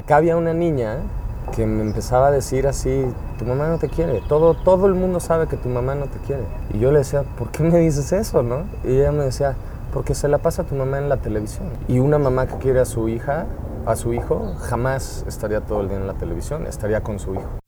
[0.00, 0.98] acá había una niña
[1.54, 3.04] que me empezaba a decir así,
[3.38, 6.18] tu mamá no te quiere, todo, todo el mundo sabe que tu mamá no te
[6.26, 6.42] quiere.
[6.72, 8.64] Y yo le decía, ¿por qué me dices eso, no?
[8.84, 9.56] Y ella me decía,
[9.92, 11.68] porque se la pasa tu mamá en la televisión.
[11.88, 13.46] Y una mamá que quiere a su hija,
[13.84, 17.59] a su hijo, jamás estaría todo el día en la televisión, estaría con su hijo.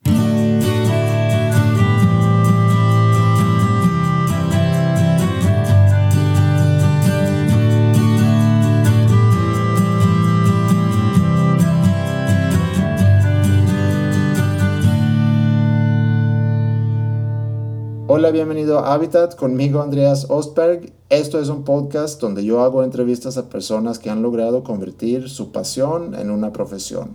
[18.23, 20.93] Hola, bienvenido a Habitat conmigo Andreas Ostberg.
[21.09, 25.51] Esto es un podcast donde yo hago entrevistas a personas que han logrado convertir su
[25.51, 27.15] pasión en una profesión.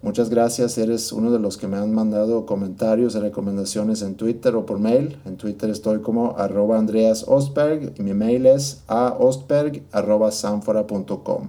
[0.00, 4.56] Muchas gracias, eres uno de los que me han mandado comentarios y recomendaciones en Twitter
[4.56, 5.18] o por mail.
[5.26, 11.48] En Twitter estoy como arroba Andreas Ostberg y mi mail es aostberg.sanfora.com.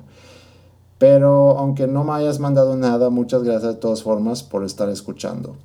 [0.97, 5.55] Pero aunque no me hayas mandado nada, muchas gracias de todas formas por estar escuchando.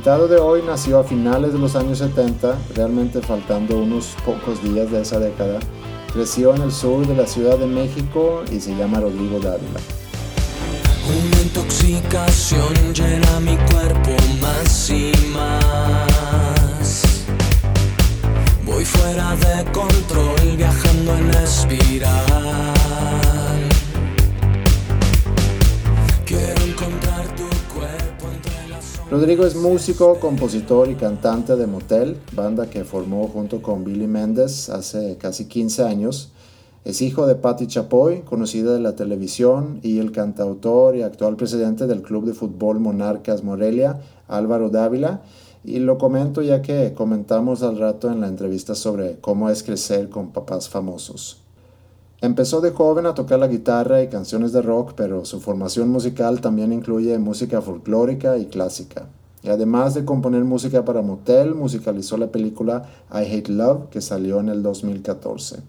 [0.00, 4.90] Invitado de hoy nació a finales de los años 70, realmente faltando unos pocos días
[4.90, 5.60] de esa década.
[6.14, 9.78] Creció en el sur de la Ciudad de México y se llama Rodrigo Dávila.
[11.06, 17.02] Una intoxicación llena mi cuerpo más y más.
[18.64, 22.08] Voy fuera de control, viajando en espiral.
[26.24, 27.49] Quiero encontrar tu
[29.10, 34.70] Rodrigo es músico, compositor y cantante de Motel, banda que formó junto con Billy Méndez
[34.70, 36.30] hace casi 15 años.
[36.84, 41.88] Es hijo de Patti Chapoy, conocida de la televisión, y el cantautor y actual presidente
[41.88, 45.22] del Club de Fútbol Monarcas Morelia, Álvaro Dávila.
[45.64, 50.08] Y lo comento ya que comentamos al rato en la entrevista sobre cómo es crecer
[50.08, 51.42] con papás famosos.
[52.22, 56.42] Empezó de joven a tocar la guitarra y canciones de rock, pero su formación musical
[56.42, 59.06] también incluye música folclórica y clásica.
[59.42, 64.38] Y además de componer música para Motel, musicalizó la película I Hate Love, que salió
[64.40, 65.62] en el 2014.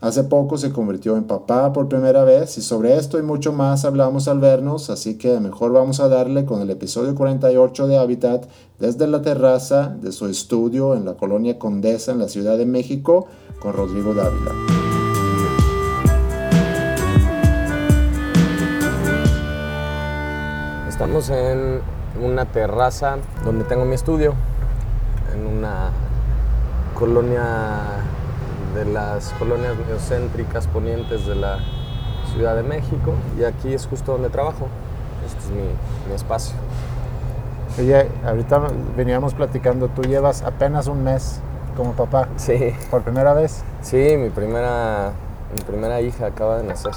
[0.00, 3.84] Hace poco se convirtió en papá por primera vez y sobre esto y mucho más
[3.84, 8.46] hablamos al vernos, así que mejor vamos a darle con el episodio 48 de Habitat
[8.78, 13.26] desde la terraza de su estudio en la colonia Condesa en la Ciudad de México
[13.60, 14.87] con Rodrigo Dávila.
[20.98, 21.80] Estamos en
[22.20, 24.34] una terraza donde tengo mi estudio,
[25.32, 25.90] en una
[26.98, 27.44] colonia
[28.74, 31.60] de las colonias neocéntricas ponientes de la
[32.32, 34.66] Ciudad de México y aquí es justo donde trabajo.
[35.24, 35.68] Este es mi,
[36.08, 36.56] mi espacio.
[37.78, 38.60] Oye, ahorita
[38.96, 41.38] veníamos platicando, tú llevas apenas un mes
[41.76, 43.62] como papá, Sí, por primera vez.
[43.82, 45.12] sí, mi primera,
[45.56, 46.90] mi primera hija acaba de nacer.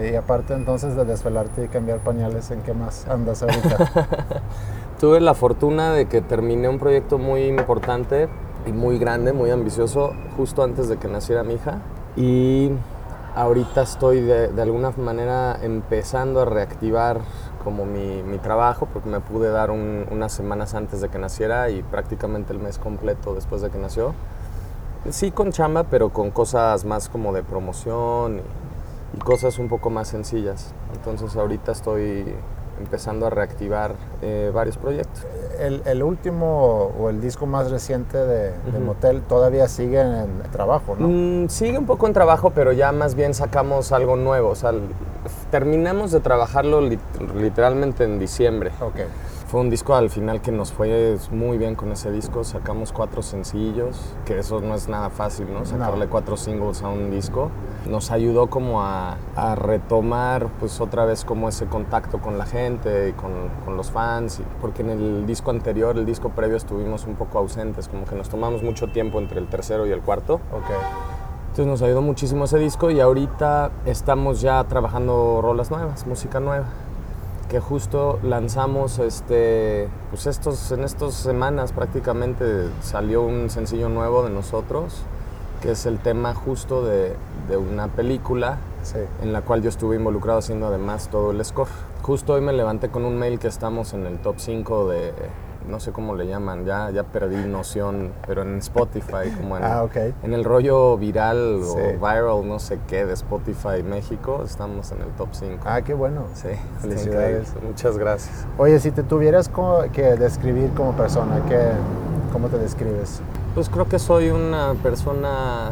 [0.00, 3.76] Y aparte entonces de desvelarte y cambiar pañales, ¿en qué más andas ahorita?
[5.00, 8.28] Tuve la fortuna de que terminé un proyecto muy importante
[8.66, 11.78] y muy grande, muy ambicioso, justo antes de que naciera mi hija.
[12.16, 12.70] Y
[13.36, 17.20] ahorita estoy de, alguna manera empezando a reactivar
[17.62, 21.70] como mi, mi trabajo, porque me pude dar un- unas semanas antes de que naciera
[21.70, 24.14] y prácticamente el mes completo después de que nació.
[25.10, 28.42] Sí con chamba, pero con cosas más como de promoción y
[29.22, 30.72] cosas un poco más sencillas.
[30.94, 32.34] Entonces ahorita estoy
[32.80, 35.24] empezando a reactivar eh, varios proyectos.
[35.60, 38.52] el, el último o el disco más reciente de.
[38.80, 41.06] Motel todavía sigue en trabajo, ¿no?
[41.08, 44.50] Mm, sigue un poco en trabajo, pero ya más bien sacamos algo nuevo.
[44.50, 44.80] O sea, l-
[45.50, 47.00] terminamos de trabajarlo lit-
[47.36, 48.70] literalmente en diciembre.
[48.80, 48.96] Ok.
[49.46, 52.42] Fue un disco al final que nos fue muy bien con ese disco.
[52.42, 55.64] Sacamos cuatro sencillos, que eso no es nada fácil, ¿no?
[55.64, 57.50] Sacarle cuatro singles a un disco.
[57.88, 63.10] Nos ayudó como a, a retomar pues otra vez como ese contacto con la gente
[63.10, 63.30] y con,
[63.64, 64.40] con los fans.
[64.40, 67.86] y- porque en el disco anterior, el disco previo, estuvimos un poco ausentes.
[67.86, 70.34] Como que nos tomamos mucho tiempo entre el tercero y el cuarto.
[70.52, 71.13] Ok.
[71.54, 76.64] Entonces nos ayudó muchísimo ese disco y ahorita estamos ya trabajando rolas nuevas, música nueva,
[77.48, 82.44] que justo lanzamos este, pues estos, en estas semanas prácticamente
[82.82, 85.02] salió un sencillo nuevo de nosotros,
[85.62, 87.14] que es el tema justo de,
[87.48, 88.98] de una película Sí.
[89.22, 91.68] en la cual yo estuve involucrado haciendo además todo el score.
[92.02, 95.12] Justo hoy me levanté con un mail que estamos en el top 5 de,
[95.68, 99.86] no sé cómo le llaman, ya, ya perdí noción, pero en Spotify, como en, Ah,
[100.22, 101.78] en el rollo viral Sí.
[101.78, 105.62] o viral, no sé qué, de Spotify México, estamos en el top 5.
[105.66, 106.24] Ah, qué bueno.
[106.34, 106.48] Sí,
[106.80, 107.52] Felicidades.
[107.66, 108.46] Muchas gracias.
[108.58, 109.50] Oye, si te tuvieras
[109.92, 111.58] que describir como persona, ¿qué,
[112.32, 113.20] ¿cómo te describes?
[113.54, 115.70] Pues creo que soy una persona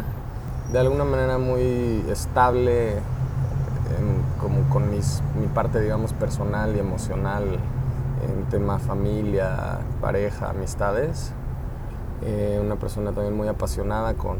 [0.73, 7.59] de alguna manera muy estable, en- como con mis, mi parte, digamos, personal y emocional
[8.23, 11.33] en tema familia, pareja, amistades.
[12.25, 14.39] Eh, una persona también muy apasionada con,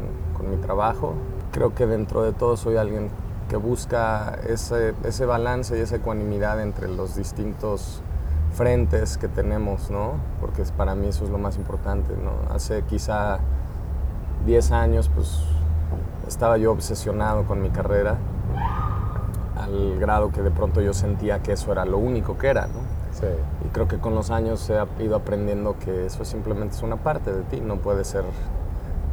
[0.49, 1.13] mi trabajo.
[1.53, 3.09] Creo que dentro de todo soy alguien
[3.47, 8.01] que busca ese, ese balance y esa ecuanimidad entre los distintos
[8.53, 10.15] frentes que tenemos, ¿no?
[10.41, 12.53] Porque para mí eso es lo más importante, ¿no?
[12.53, 13.39] Hace quizá
[14.45, 15.43] 10 años, pues,
[16.27, 18.17] estaba yo obsesionado con mi carrera,
[19.55, 23.02] al grado que de pronto yo sentía que eso era lo único que era, ¿no?
[23.23, 23.67] Sí.
[23.67, 27.33] Y creo que con los años he ido aprendiendo que eso simplemente es una parte
[27.33, 28.23] de ti, no puede ser,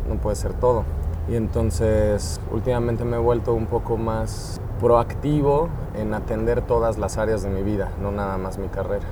[0.08, 0.84] no puede ser todo.
[1.28, 7.42] Y entonces últimamente me he vuelto un poco más proactivo en atender todas las áreas
[7.42, 9.06] de mi vida, no nada más mi carrera.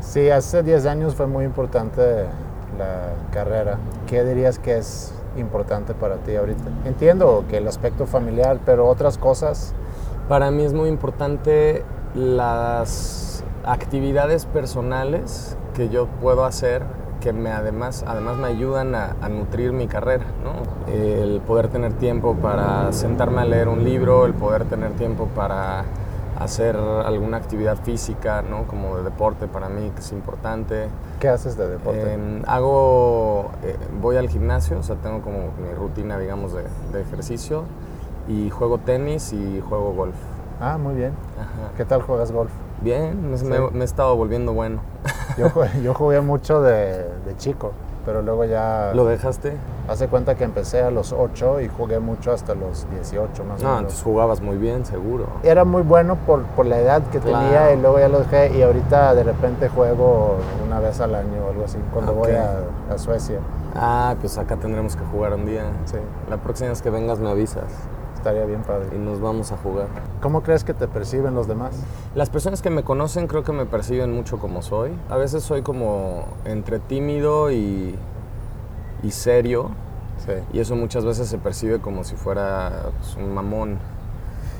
[0.00, 2.24] Sí, hace 10 años fue muy importante
[2.78, 3.78] la carrera.
[4.06, 6.62] ¿Qué dirías que es importante para ti ahorita?
[6.84, 9.74] Entiendo que el aspecto familiar, pero otras cosas.
[10.28, 11.84] Para mí es muy importante
[12.14, 13.35] las
[13.66, 16.84] actividades personales que yo puedo hacer
[17.20, 20.92] que me además, además me ayudan a, a nutrir mi carrera, ¿no?
[20.92, 25.84] El poder tener tiempo para sentarme a leer un libro, el poder tener tiempo para
[26.38, 28.64] hacer alguna actividad física, ¿no?
[28.66, 30.88] Como de deporte para mí, que es importante.
[31.18, 32.18] ¿Qué haces de deporte?
[32.46, 37.64] Hago, eh, voy al gimnasio, o sea, tengo como mi rutina, digamos, de, de ejercicio
[38.28, 40.16] y juego tenis y juego golf.
[40.60, 41.12] ah, muy bien.
[41.40, 41.72] Ajá.
[41.76, 42.52] ¿Qué tal juegas golf?
[42.82, 43.44] Bien, me, Sí.
[43.46, 44.80] me- me he estado volviendo bueno.
[45.38, 45.48] Yo,
[45.82, 47.72] yo jugué mucho de, de chico,
[48.04, 48.92] pero luego ya...
[48.94, 49.56] ¿Lo dejaste?
[49.88, 53.62] Hace cuenta que empecé a los 8 y jugué mucho hasta los 18 más o
[53.64, 53.78] No, menos.
[53.80, 55.26] entonces jugabas muy bien, seguro.
[55.42, 57.38] Era muy bueno por, por la edad que Claro.
[57.38, 60.36] tenía y luego ya lo dejé y ahorita de repente juego
[60.66, 62.60] una vez al año o algo así cuando voy a,
[62.92, 63.38] a Suecia.
[63.74, 65.64] Ah, pues acá tendremos que jugar un día.
[65.86, 65.98] Sí,
[66.30, 67.64] La próxima vez que vengas me avisas
[68.26, 68.88] estaría bien padre.
[68.92, 69.86] y nos vamos a jugar.
[70.20, 71.76] ¿Cómo crees que te perciben los demás?
[72.16, 74.90] Las personas que me conocen creo que me perciben mucho como soy.
[75.08, 77.94] A veces soy como entre tímido y,
[79.04, 79.70] y serio.
[80.24, 80.32] Sí.
[80.52, 83.78] Y eso muchas veces se percibe como si fuera pues, un mamón.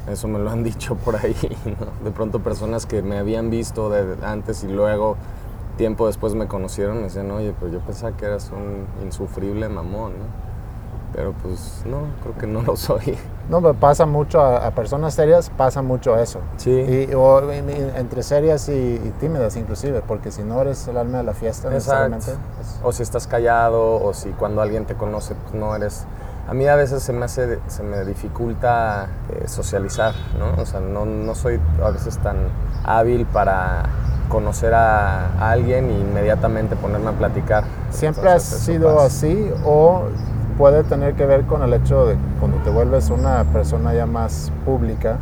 [0.08, 1.34] Eso me lo han dicho por ahí.
[1.64, 2.04] ¿no?
[2.04, 5.16] De pronto personas que me habían visto de antes y luego,
[5.76, 10.12] tiempo después me conocieron, me decían, oye, pues yo pensaba que eras un insufrible mamón.
[10.12, 10.45] ¿no?
[11.16, 13.18] Pero pues no, creo que no lo soy.
[13.48, 16.40] No, pero pasa mucho a, a personas serias, pasa mucho eso.
[16.56, 16.72] Sí.
[17.08, 21.18] Y, o en- entre serias y, y tímidas inclusive, porque si no eres el alma
[21.18, 22.32] de la fiesta necesariamente.
[22.32, 26.04] es- O si estás callado, o si cuando alguien te conoce, pues no eres...
[26.48, 30.60] A mí a veces se me hace, se me dificulta eh, socializar, ¿no?
[30.60, 32.36] O sea, no, no soy a veces tan
[32.84, 33.84] hábil para
[34.28, 37.62] conocer a, a alguien e inmediatamente ponerme a platicar.
[37.90, 39.06] ¿Siempre has Entonces, eso sido pasa.
[39.06, 40.02] así o
[40.56, 44.52] puede tener que ver con el hecho de cuando te vuelves una persona ya más
[44.64, 45.18] pública,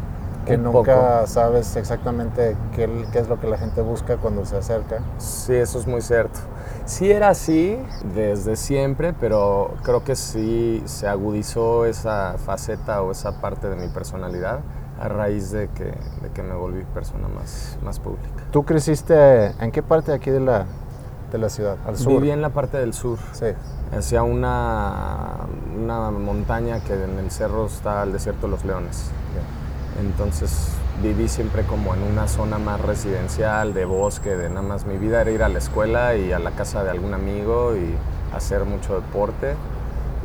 [0.46, 1.26] que Un nunca poco.
[1.26, 4.98] sabes exactamente qué, qué es lo que la gente busca cuando se acerca?
[5.18, 6.38] Sí, eso es muy cierto.
[6.84, 7.78] Sí era así
[8.14, 13.88] desde siempre, pero creo que sí se agudizó esa faceta o esa parte de mi
[13.88, 14.60] personalidad
[15.00, 18.28] a raíz de que, de que me volví persona más, más pública.
[18.52, 20.66] ¿Tú creciste en qué parte de aquí de la,
[21.32, 21.76] de la ciudad?
[21.86, 22.12] ¿Al sur?
[22.12, 23.46] Viví en la parte del sur, Sí.
[23.96, 25.46] Hacia una,
[25.76, 29.10] una montaña que en el cerro está el desierto de los leones.
[30.00, 30.70] Entonces
[31.02, 35.20] viví siempre como en una zona más residencial, de bosque, de nada más mi vida
[35.20, 37.94] era ir a la escuela y a la casa de algún amigo y
[38.34, 39.54] hacer mucho deporte.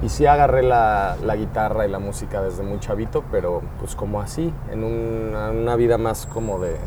[0.02, 4.22] Y sí agarré la, la guitarra y la música desde muy chavito, pero pues como
[4.22, 6.78] así, en una, una vida más como de,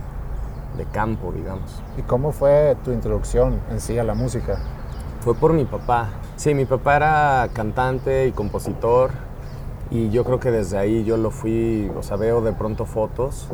[0.77, 1.83] de campo, digamos.
[1.99, 4.59] ¿Y cómo fue tu introducción en sí a la música?
[5.21, 6.09] Fue por mi papá.
[6.43, 9.13] Sí, mi papá era cantante y compositor
[9.93, 13.47] y yo creo que desde ahí yo lo fui, o sea, veo de pronto fotos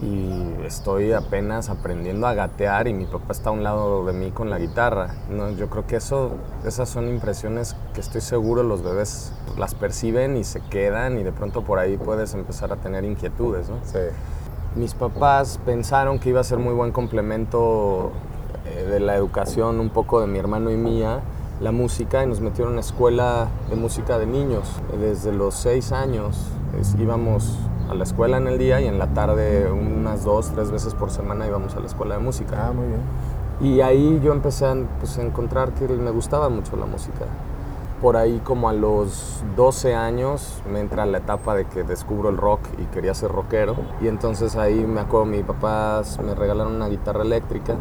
[0.00, 4.30] y estoy apenas aprendiendo a gatear y mi papá está a un lado de mí
[4.30, 5.16] con la guitarra.
[5.28, 5.50] ¿no?
[5.50, 6.30] Yo creo que eso,
[6.64, 11.32] esas son impresiones que estoy seguro los bebés las perciben y se quedan y de
[11.32, 13.68] pronto por ahí puedes empezar a tener inquietudes.
[13.68, 13.76] ¿no?
[13.84, 13.98] Sí.
[14.76, 18.12] Mis papás pensaron que iba a ser muy buen complemento
[18.64, 21.20] eh, de la educación un poco de mi hermano y mía,
[21.60, 24.68] la música, y nos metieron a escuela de música de niños.
[24.98, 26.38] Desde los seis años
[26.80, 27.56] es- íbamos
[27.90, 31.10] a la escuela en el día y en la tarde unas dos, tres veces por
[31.10, 32.66] semana íbamos a la escuela de música.
[32.68, 33.00] Ah, muy bien.
[33.60, 37.26] Y ahí yo empecé a, pues, a encontrar que me gustaba mucho la música.
[38.00, 42.38] Por ahí como a los 12 años me entra la etapa de que descubro el
[42.38, 43.74] rock y quería ser rockero.
[44.00, 47.74] Y entonces ahí me acuerdo, mi papás me regalaron una guitarra eléctrica.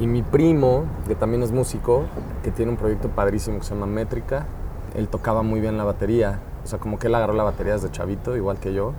[0.00, 2.04] Y mi primo, que también es músico,
[2.42, 4.46] que tiene un proyecto padrísimo que se llama Métrica,
[4.96, 6.40] él tocaba muy bien la batería.
[6.64, 8.92] O sea, como que él agarró la batería desde chavito, igual que yo.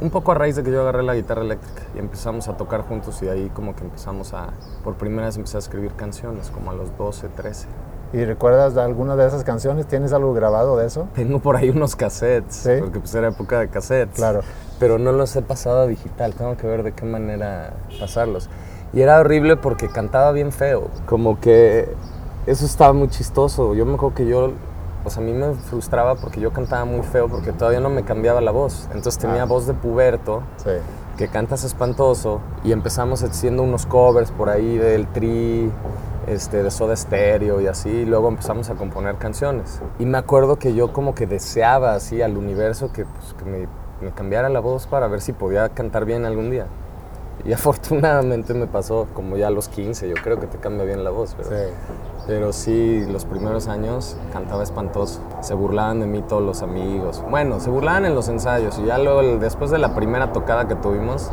[0.00, 2.82] Un poco a raíz de que yo agarré la guitarra eléctrica y empezamos a tocar
[2.82, 4.48] juntos y ahí como que empezamos a,
[4.82, 7.68] por primera vez empecé a escribir canciones, como a los 12, 13.
[8.12, 9.86] ¿Y recuerdas de alguna de esas canciones?
[9.86, 11.08] ¿Tienes algo grabado de eso?
[11.14, 12.70] Tengo por ahí unos cassettes, ¿Sí?
[12.80, 14.16] porque pues era época de cassettes.
[14.16, 14.40] Claro.
[14.78, 18.48] Pero no los he pasado a digital, tengo que ver de qué manera pasarlos.
[18.94, 21.88] Y era horrible porque cantaba bien feo, como que
[22.46, 23.74] eso estaba muy chistoso.
[23.74, 24.52] Yo me acuerdo que yo,
[25.04, 28.04] o sea, a mí me frustraba porque yo cantaba muy feo porque todavía no me
[28.04, 28.86] cambiaba la voz.
[28.94, 29.46] Entonces tenía Ah.
[29.46, 30.70] voz de puberto, Sí.
[31.16, 35.70] que cantas espantoso y empezamos haciendo unos covers por ahí del Tri,
[36.26, 39.80] este, de Soda Stereo y así, y luego empezamos a componer canciones.
[39.98, 43.68] Y me acuerdo que yo como que deseaba así al universo que, pues, que me,
[44.00, 46.66] me cambiara la voz para ver si podía cantar bien algún día.
[47.44, 51.04] Y afortunadamente me pasó como ya a los 15, yo creo que te cambia bien
[51.04, 51.50] la voz, pero...
[51.50, 51.56] Sí.
[52.26, 55.20] Pero sí, los primeros años cantaba espantoso.
[55.42, 57.22] Se burlaban de mí todos los amigos.
[57.30, 60.74] Bueno, se burlaban en los ensayos y ya luego, después de la primera tocada que
[60.74, 61.30] tuvimos,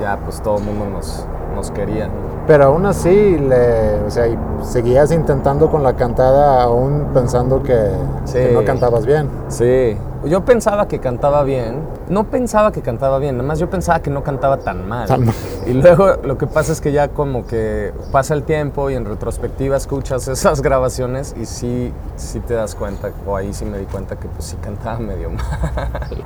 [0.00, 1.24] ya pues todo el mundo nos,
[1.54, 2.10] nos quería.
[2.48, 4.26] Pero aún así, le, o sea,
[4.62, 7.90] seguías intentando con la cantada, aún pensando que,
[8.24, 8.38] Sí.
[8.38, 9.28] que no cantabas bien.
[9.48, 9.96] Sí,
[10.26, 11.82] yo pensaba que cantaba bien.
[12.08, 15.08] No pensaba que cantaba bien, nada más yo pensaba que no cantaba tan mal.
[15.08, 15.34] Tan mal.
[15.66, 19.04] Y luego lo que pasa es que ya como que pasa el tiempo y en
[19.04, 23.86] retrospectiva escuchas esas grabaciones y sí, sí te das cuenta, o ahí sí me di
[23.86, 25.44] cuenta que pues sí cantaba medio mal.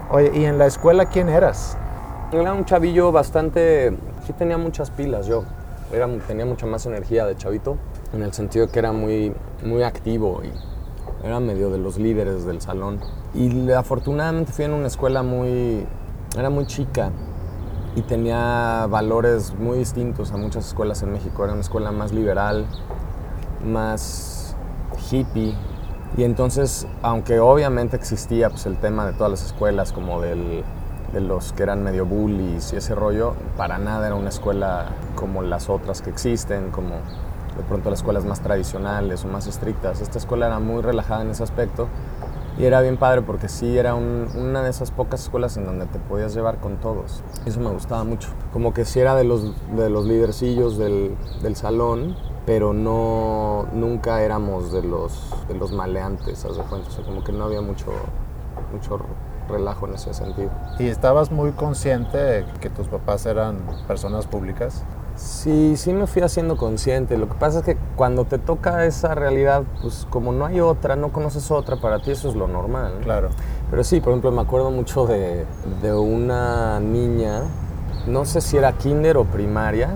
[0.11, 1.76] Oye, ¿y en la escuela quién eras?
[2.33, 3.97] Era un chavillo bastante...
[4.26, 5.45] Sí tenía muchas pilas yo.
[5.92, 7.76] Era, tenía mucha más energía de chavito,
[8.12, 10.52] en el sentido que era muy, muy activo y
[11.22, 13.00] era medio de los líderes del salón.
[13.34, 15.86] Y afortunadamente fui en una escuela muy...
[16.36, 17.10] Era muy chica
[17.96, 21.42] y tenía valores muy distintos a muchas escuelas en México.
[21.44, 22.66] Era una escuela más liberal,
[23.64, 24.54] más
[25.10, 25.54] hippie.
[26.16, 30.64] Y entonces, aunque obviamente existía pues, el tema de todas las escuelas, como del,
[31.12, 35.42] de los que eran medio bullies y ese rollo, para nada era una escuela como
[35.42, 36.96] las otras que existen, como
[37.60, 40.00] de pronto las escuelas más tradicionales o más estrictas.
[40.00, 41.88] Esta escuela era muy relajada en ese aspecto
[42.58, 45.86] y era bien padre porque sí era un- una de esas pocas escuelas en donde
[45.86, 47.22] te podías llevar con todos.
[47.46, 48.28] Eso me gustaba mucho.
[48.52, 54.22] Como que sí era de los, de los lidercillos del, del salón, pero no, nunca
[54.22, 56.88] éramos de los, de los maleantes, haz de cuenta.
[56.88, 57.86] O sea, como que no había mucho,
[58.72, 58.98] mucho
[59.48, 60.50] relajo en ese sentido.
[60.78, 64.84] ¿Y estabas muy consciente de que tus papás eran personas públicas?
[65.20, 67.18] Sí, sí me fui haciendo consciente.
[67.18, 70.96] Lo que pasa es que cuando te toca esa realidad, pues como no hay otra,
[70.96, 73.00] no conoces otra, para ti eso es lo normal.
[73.02, 73.28] Claro.
[73.70, 75.44] Pero sí, por ejemplo, me acuerdo mucho de,
[75.82, 77.42] de una niña,
[78.06, 79.90] no sé si era kinder o primaria,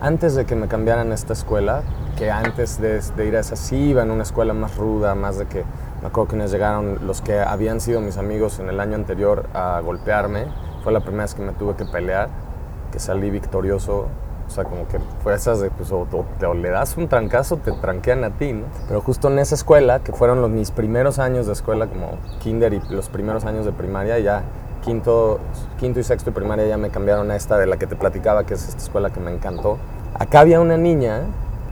[0.00, 1.82] antes de que me cambiaran a esta escuela,
[2.16, 5.36] que antes de, de ir a esa sí iba en una escuela más ruda, más
[5.36, 5.62] de que
[6.00, 9.46] me acuerdo que nos llegaron los que habían sido mis amigos en el año anterior
[9.52, 10.46] a golpearme.
[10.82, 12.30] Fue la primera vez que me tuve que pelear,
[12.90, 14.08] que salí victorioso.
[14.52, 16.06] O sea, como que fue esas de, pues, o,
[16.38, 18.64] te- o le das un trancazo, te tranquean a ti, ¿no?
[18.86, 22.74] Pero justo en esa escuela, que fueron los, mis primeros años de escuela, como kinder
[22.74, 24.42] y los primeros años de primaria, ya
[24.84, 25.38] quinto,
[25.80, 28.44] quinto y sexto de primaria ya me cambiaron a esta de la que te platicaba,
[28.44, 29.78] que es esta escuela que me encantó.
[30.18, 31.22] Acá había una niña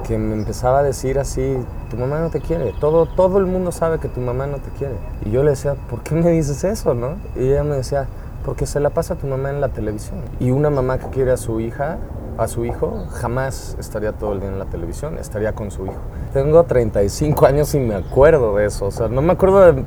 [0.08, 1.58] que me empezaba a decir así,
[1.90, 4.70] tu mamá no te quiere, todo, todo el mundo sabe que tu mamá no te
[4.78, 4.94] quiere.
[5.26, 7.16] Y yo le decía, ¿por qué me dices eso, no?
[7.36, 8.06] Y ella me decía,
[8.42, 10.20] porque se la pasa tu mamá en la televisión.
[10.38, 11.98] Y una mamá que quiere a su hija,
[12.40, 15.98] a su hijo, jamás estaría todo el día en la televisión, estaría con su hijo.
[16.32, 19.84] Tengo 35 años y me acuerdo de eso, o sea, no me acuerdo de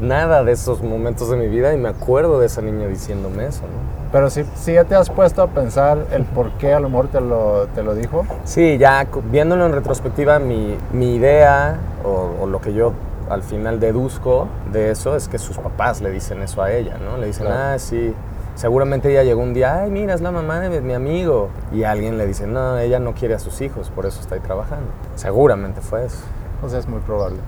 [0.00, 3.62] nada de esos momentos de mi vida y me acuerdo de esa niña diciéndome eso,
[3.62, 4.10] ¿no?
[4.12, 7.08] Pero si, si ya te has puesto a pensar el por qué a lo mejor
[7.08, 8.26] te lo, te lo dijo.
[8.44, 12.92] Sí, ya viéndolo en retrospectiva, mi, mi idea o, o lo que yo
[13.30, 17.16] al final deduzco de eso es que sus papás le dicen eso a ella, ¿no?
[17.16, 17.60] Le dicen, Claro.
[17.74, 18.14] ah, sí.
[18.54, 21.48] Seguramente ella llegó un día, ay, mira, es la mamá de mi amigo.
[21.72, 24.40] Y alguien le dice, no, ella no quiere a sus hijos, por eso está ahí
[24.40, 24.86] trabajando.
[25.14, 26.18] Seguramente fue eso.
[26.62, 27.38] O sea, es muy probable.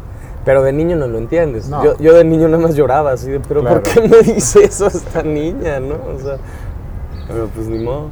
[0.44, 1.68] Pero de niño no lo entiendes.
[1.68, 1.84] No.
[1.84, 3.82] Yo, yo de niño nada más lloraba así de, pero Claro.
[3.82, 5.94] ¿por qué me dice eso esta niña, no?
[5.94, 6.36] O sea,
[7.28, 8.08] pero pues ni modo.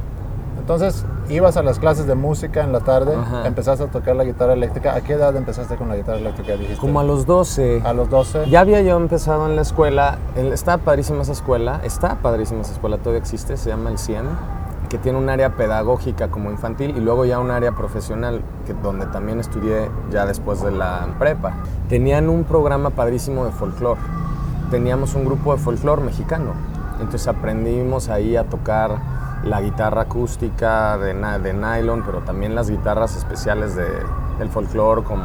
[0.63, 3.45] Entonces, ibas a las clases de música en la tarde, Ajá.
[3.45, 4.95] empezaste a tocar la guitarra eléctrica.
[4.95, 6.53] ¿A qué edad empezaste con la guitarra eléctrica?
[6.53, 6.77] Dijiste.
[6.77, 7.81] Como a los 12.
[7.83, 8.49] A los 12.
[8.49, 12.71] Ya había yo empezado en la escuela, el- estaba padrísima esa escuela, está padrísima esa
[12.71, 14.23] escuela, todavía existe, se llama el CIEM,
[14.87, 19.05] que tiene un área pedagógica como infantil y luego ya un área profesional, que, donde
[19.07, 21.55] también estudié ya después de la prepa.
[21.89, 23.99] Tenían un programa padrísimo de folclore.
[24.71, 26.51] Teníamos un grupo de folclore mexicano.
[27.01, 28.91] Entonces aprendimos ahí a tocar
[29.43, 33.87] la guitarra acústica de, de nylon, pero también las guitarras especiales de,
[34.39, 35.23] del folclore como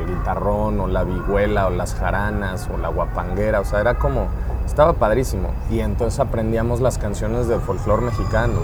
[0.00, 3.60] el guitarrón o la vihuela o las jaranas o la guapanguera.
[3.60, 4.28] O sea, era como,
[4.66, 5.50] estaba padrísimo.
[5.70, 8.60] Y entonces aprendíamos las canciones del folclore mexicano.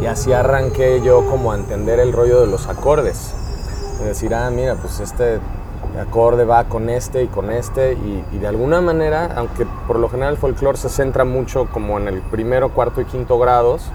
[0.00, 3.34] Y así arranqué yo como a entender el rollo de los acordes.
[4.00, 5.38] De decir, ah, mira, pues este
[6.00, 7.92] acorde va con este y con este.
[7.92, 11.98] Y, y de alguna manera, aunque por lo general el folclore se centra mucho como
[11.98, 13.90] en el primero, cuarto y quinto grados,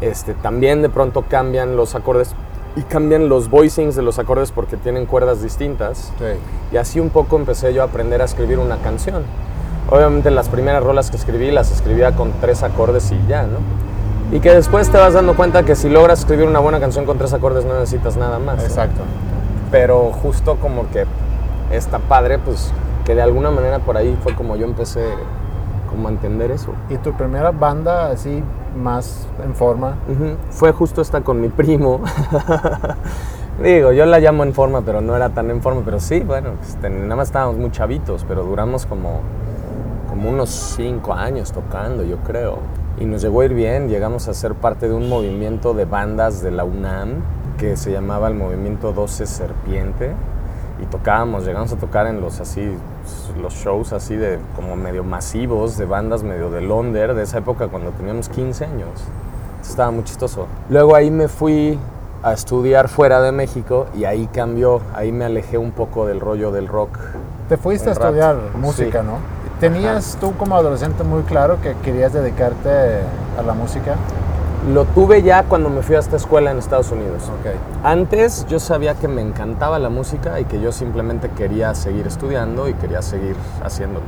[0.00, 2.34] este, también de pronto cambian los acordes
[2.76, 6.12] y cambian los voicings de los acordes porque tienen cuerdas distintas.
[6.18, 6.24] Sí.
[6.72, 9.24] Y así un poco empecé yo a aprender a escribir una canción.
[9.88, 13.58] Obviamente las primeras rolas que escribí las escribía con tres acordes y ya, ¿no?
[14.32, 17.18] Y que después te vas dando cuenta que si logras escribir una buena canción con
[17.18, 18.58] tres acordes no necesitas nada más.
[18.58, 18.62] ¿no?
[18.62, 19.00] Exacto.
[19.72, 21.06] Pero justo como que
[21.72, 22.72] está padre, pues
[23.04, 25.04] que de alguna manera por ahí fue como yo empecé
[25.90, 26.72] como entender eso.
[26.88, 28.42] ¿Y tu primera banda así
[28.76, 29.96] más en forma?
[30.08, 30.36] Ujú.
[30.50, 32.00] Fue justo esta con mi primo.
[33.62, 35.82] Digo, yo la llamo en forma, pero no era tan en forma.
[35.84, 39.20] Pero sí, bueno, este, nada más estábamos muy chavitos, pero duramos como,
[40.08, 42.58] como unos cinco años tocando, yo creo.
[42.98, 46.42] Y nos llegó a ir bien, llegamos a ser parte de un movimiento de bandas
[46.42, 47.22] de la UNAM
[47.58, 50.12] que se llamaba el Movimiento 12 Serpiente.
[50.82, 52.72] Y tocábamos, llegamos a tocar en los así,
[53.40, 57.68] los shows así de como medio masivos, de bandas medio de Londres, de esa época
[57.68, 58.88] cuando teníamos 15 años.
[59.60, 60.46] Eso estaba muy chistoso.
[60.70, 61.78] Luego ahí me fui
[62.22, 66.50] a estudiar fuera de México y ahí cambió, ahí me alejé un poco del rollo
[66.50, 66.98] del rock.
[67.48, 69.06] Te fuiste a rato, estudiar música, sí.
[69.06, 69.40] ¿no?
[69.60, 72.70] ¿Tenías tú como adolescente muy claro que querías dedicarte
[73.38, 73.96] a la música?
[74.68, 77.24] Lo tuve ya cuando me fui a esta escuela en Estados Unidos.
[77.40, 77.54] Ok.
[77.82, 82.68] Antes yo sabía que me encantaba la música y que yo simplemente quería seguir estudiando
[82.68, 84.04] y quería seguir haciéndolo.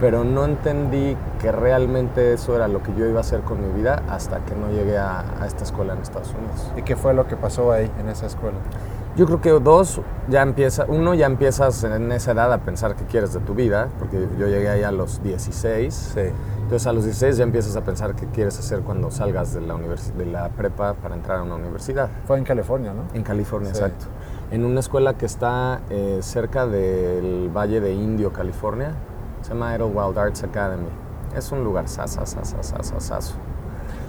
[0.00, 3.70] Pero no entendí que realmente eso era lo que yo iba a hacer con mi
[3.78, 6.72] vida hasta que no llegué a, a esta escuela en Estados Unidos.
[6.74, 8.56] ¿Y qué fue lo que pasó ahí en esa escuela?
[9.14, 10.00] Yo creo que dos,
[10.30, 13.88] ya empieza, uno ya empiezas en esa edad a pensar qué quieres de tu vida,
[13.98, 16.12] porque yo llegué ahí a los 16.
[16.14, 16.20] Sí.
[16.62, 19.74] Entonces a los 16 ya empiezas a pensar qué quieres hacer cuando salgas de la,
[19.76, 22.08] de la prepa para entrar a una universidad.
[22.26, 23.02] Fue en California, ¿no?
[23.14, 23.80] En California, Sí.
[23.82, 24.06] exacto.
[24.50, 28.94] En una escuela que está eh, cerca del Valle de Indio, California.
[29.42, 30.88] Se llama Idlewild Arts Academy.
[31.36, 33.34] Es un lugar sasa, sasa, sasa, saso.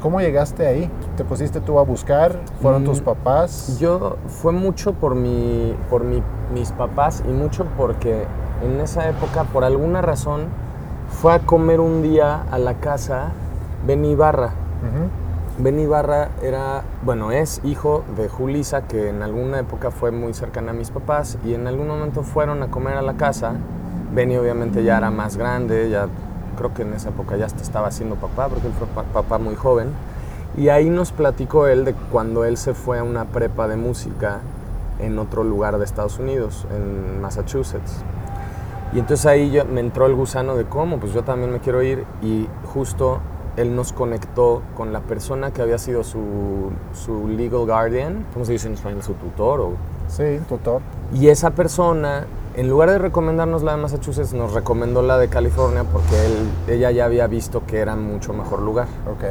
[0.02, 0.92] ¿Cómo llegaste ahí?
[1.18, 2.38] ¿Te pusiste tú a buscar?
[2.62, 3.78] ¿Fueron Mm, tus papás?
[3.80, 6.22] Yo fue mucho por, mi, por mi-
[6.54, 8.26] mis papás y mucho porque
[8.64, 10.48] en esa época, por alguna razón,
[11.24, 13.30] fue a comer un día a la casa
[13.88, 14.48] Benny Ibarra.
[14.48, 15.64] Ujú.
[15.64, 20.72] Benny Ibarra era, bueno, es hijo de Julisa, que en alguna época fue muy cercana
[20.72, 23.54] a mis papás, y en algún momento fueron a comer a la casa.
[24.14, 26.08] Benny obviamente ya era más grande, ya
[26.58, 29.38] creo que en esa época ya hasta estaba siendo papá, porque él fue pa- papá
[29.38, 29.92] muy joven.
[30.58, 34.40] Y ahí nos platicó él de cuando él se fue a una prepa de música
[35.00, 38.04] en otro lugar de Estados Unidos, en Massachusetts.
[38.94, 41.82] Y entonces ahí yo- me entró el gusano de cómo, pues yo también me quiero
[41.82, 43.20] ir y justo
[43.58, 48.54] él nos conectó con la persona que había sido su, su legal guardian, ¿cómo se
[48.54, 49.04] dice en español?
[49.04, 49.62] Su tutor.
[49.62, 49.72] O,
[50.08, 50.82] Sí, tutor.
[51.14, 52.26] y esa persona,
[52.56, 56.92] en lugar de recomendarnos la de Massachusetts, nos recomendó la de California porque él, ella
[56.92, 58.88] ya había visto que era mucho mejor lugar.
[59.12, 59.24] Ok.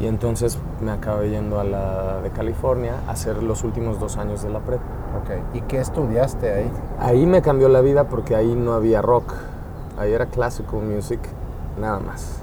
[0.00, 4.42] Y entonces me acabé yendo a la de California a hacer los últimos dos años
[4.42, 4.82] de la prepa.
[5.16, 5.56] Ok.
[5.56, 6.70] ¿Y qué estudiaste ahí?
[6.98, 9.34] Ahí me cambió la vida porque ahí no había rock,
[9.98, 11.20] ahí era classical music,
[11.80, 12.40] nada más.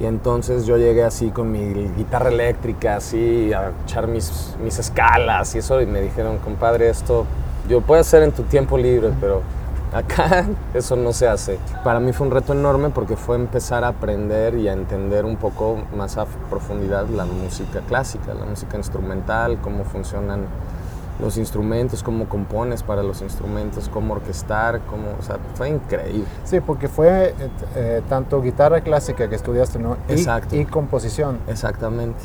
[0.00, 5.54] Y entonces yo llegué así con mi guitarra eléctrica, así a echar mis, mis escalas
[5.56, 7.26] y eso, y me dijeron, compadre, esto
[7.68, 9.42] yo puedo hacer en tu tiempo libre, pero
[9.92, 11.58] acá eso no se hace.
[11.82, 15.36] Para mí fue un reto enorme porque fue empezar a aprender y a entender un
[15.36, 20.46] poco más a profundidad la música clásica, la música instrumental, cómo funcionan
[21.20, 26.24] los instrumentos, cómo compones para los instrumentos, cómo orquestar, cómo, o sea, fue increíble.
[26.44, 27.34] Sí, porque fue eh,
[27.74, 29.96] eh, tanto guitarra clásica que estudiaste, ¿no?
[30.08, 30.54] Y- Exacto.
[30.54, 31.38] Y, composición.
[31.48, 32.20] Exactamente.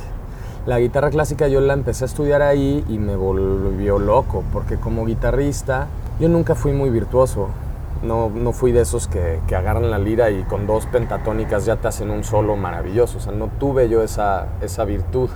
[0.66, 5.06] La guitarra clásica yo la empecé a estudiar ahí y me volvió loco, porque como
[5.06, 5.88] guitarrista
[6.20, 7.48] yo nunca fui muy virtuoso.
[8.04, 11.78] No, no fui de esos que, que agarran la lira y con dos pentatónicas ya
[11.78, 13.18] te hacen un solo maravilloso.
[13.18, 15.30] O sea, no tuve yo esa, esa virtud.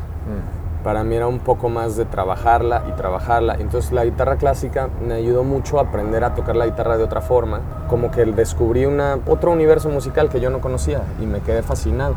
[0.87, 3.55] Para mí era un poco más de trabajarla y trabajarla.
[3.59, 7.19] Entonces la guitarra clásica me ayudó mucho a aprender a tocar la guitarra de otra
[7.19, 7.59] forma.
[7.89, 12.15] Como que descubrí una, otro universo musical que yo no conocía y me quedé fascinado.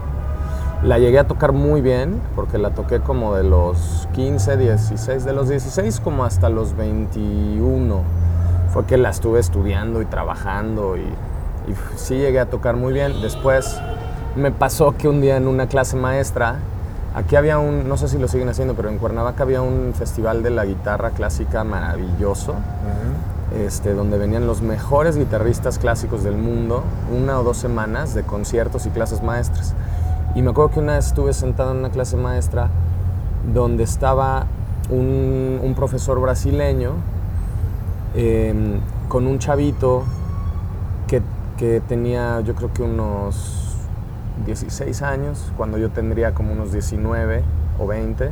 [0.85, 5.33] La llegué a tocar muy bien, porque la toqué como de los 15, 16, de
[5.33, 8.03] los 16 como hasta los 21.
[8.73, 13.21] Fue que la estuve estudiando y trabajando y, y sí llegué a tocar muy bien.
[13.21, 13.81] Después
[14.37, 16.61] me pasó que un día en una clase maestra,
[17.15, 20.43] aquí había un, no sé si lo siguen haciendo, pero en Cuernavaca había un festival
[20.43, 22.55] de la guitarra clásica maravilloso,
[23.57, 26.85] este, donde venían los mejores guitarristas clásicos del mundo,
[27.17, 29.75] una o dos semanas de conciertos y clases maestras.
[30.35, 32.69] Y me acuerdo que una vez estuve sentado en una clase maestra
[33.53, 34.47] donde estaba
[34.91, 36.93] un, un profesor brasileño
[38.15, 40.05] em, con un chavito
[41.09, 41.23] que,
[41.57, 43.70] que tenía yo creo que unos
[44.47, 47.43] 16 años, cuando yo tendría como unos 19
[47.79, 48.31] o 20.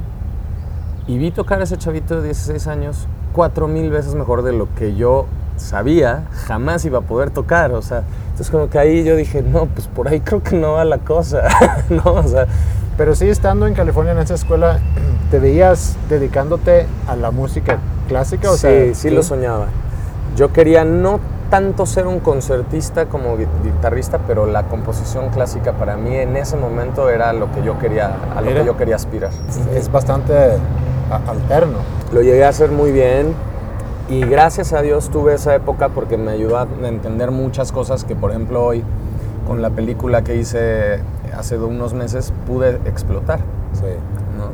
[1.07, 4.69] Y vi tocar a ese chavito de 16 años cuatro mil veces mejor de lo
[4.75, 7.73] que yo sabía, jamás iba a poder tocar.
[7.73, 10.73] O sea, entonces como que ahí yo dije, no, pues por ahí creo que no
[10.73, 11.43] va la cosa.
[11.89, 12.47] no, o sea,
[12.97, 14.81] Pero sí, estando en California en esa escuela,
[15.31, 18.51] ¿te veías dedicándote a la música clásica?
[18.51, 19.67] O sí, sea, sí lo soñaba.
[20.37, 25.97] Yo quería no tanto ser un concertista como gui- guitarrista, pero la composición clásica para
[25.97, 29.31] mí en ese momento era lo que yo quería, a lo que yo quería aspirar.
[29.75, 30.33] Es bastante
[31.27, 31.79] alterno.
[32.13, 33.35] Lo llegué a hacer muy bien
[34.11, 38.15] y gracias a Dios tuve esa época porque me ayudó a entender muchas cosas que,
[38.15, 38.85] por ejemplo, hoy
[39.47, 41.01] con la película que hice
[41.37, 43.39] hace unos meses pude explotar.
[43.73, 43.87] Sí.
[44.37, 44.51] ¿no?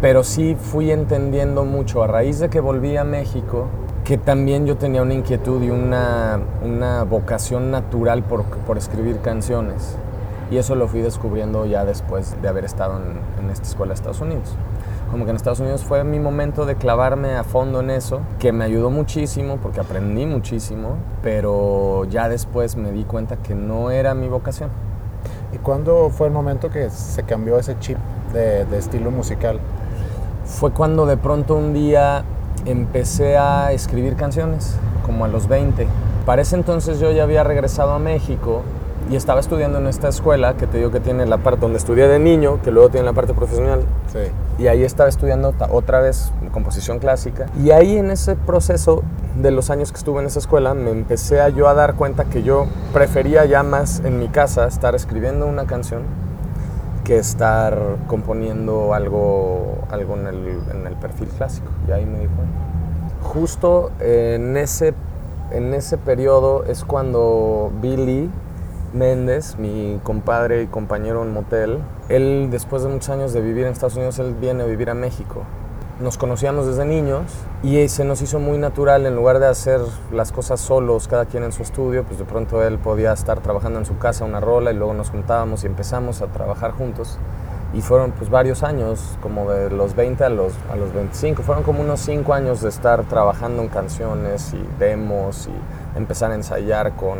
[0.00, 3.66] Pero sí fui entendiendo mucho a raíz de que volví a México
[4.04, 9.96] que también yo tenía una inquietud y una, una vocación natural por, por escribir canciones.
[10.50, 13.94] Y eso lo fui descubriendo ya después de haber estado en, en esta escuela de
[13.94, 14.54] Estados Unidos.
[15.10, 18.52] Como que en Estados Unidos fue mi momento de clavarme a fondo en eso, que
[18.52, 24.14] me ayudó muchísimo porque aprendí muchísimo, pero ya después me di cuenta que no era
[24.14, 24.70] mi vocación.
[25.54, 27.98] ¿Y cuándo fue el momento que se cambió ese chip
[28.32, 29.60] de, de estilo musical?
[30.52, 32.24] fue cuando de pronto un día
[32.66, 35.86] empecé a escribir canciones, como a los 20.
[36.26, 38.62] Para ese entonces yo ya había regresado a México
[39.10, 42.06] y estaba estudiando en esta escuela que te digo que tiene la parte donde estudié
[42.06, 43.80] de niño, que luego tiene la parte profesional.
[44.12, 44.62] Sí.
[44.62, 47.46] Y ahí estaba estudiando otra vez composición clásica.
[47.62, 49.02] Y ahí en ese proceso
[49.40, 52.26] de los años que estuve en esa escuela, me empecé a yo a dar cuenta
[52.26, 56.02] que yo prefería ya más en mi casa estar escribiendo una canción
[57.04, 61.68] que estar componiendo algo, algo en, el, en el perfil clásico.
[61.88, 62.58] Y ahí me di cuenta.
[63.22, 64.94] Justo en ese,
[65.50, 68.30] en ese periodo es cuando Billy
[68.92, 73.72] Méndez, mi compadre y compañero en motel, él después de muchos años de vivir en
[73.72, 75.42] Estados Unidos, él viene a vivir a México.
[76.02, 77.30] Nos conocíamos desde niños
[77.62, 81.44] y se nos hizo muy natural, en lugar de hacer las cosas solos, cada quien
[81.44, 84.72] en su estudio, pues de pronto él podía estar trabajando en su casa una rola
[84.72, 87.18] y luego nos juntábamos y empezamos a trabajar juntos.
[87.72, 91.62] Y fueron pues varios años, como de los 20 a los, a los 25, fueron
[91.62, 96.96] como unos 5 años de estar trabajando en canciones y demos y empezar a ensayar
[96.96, 97.18] con,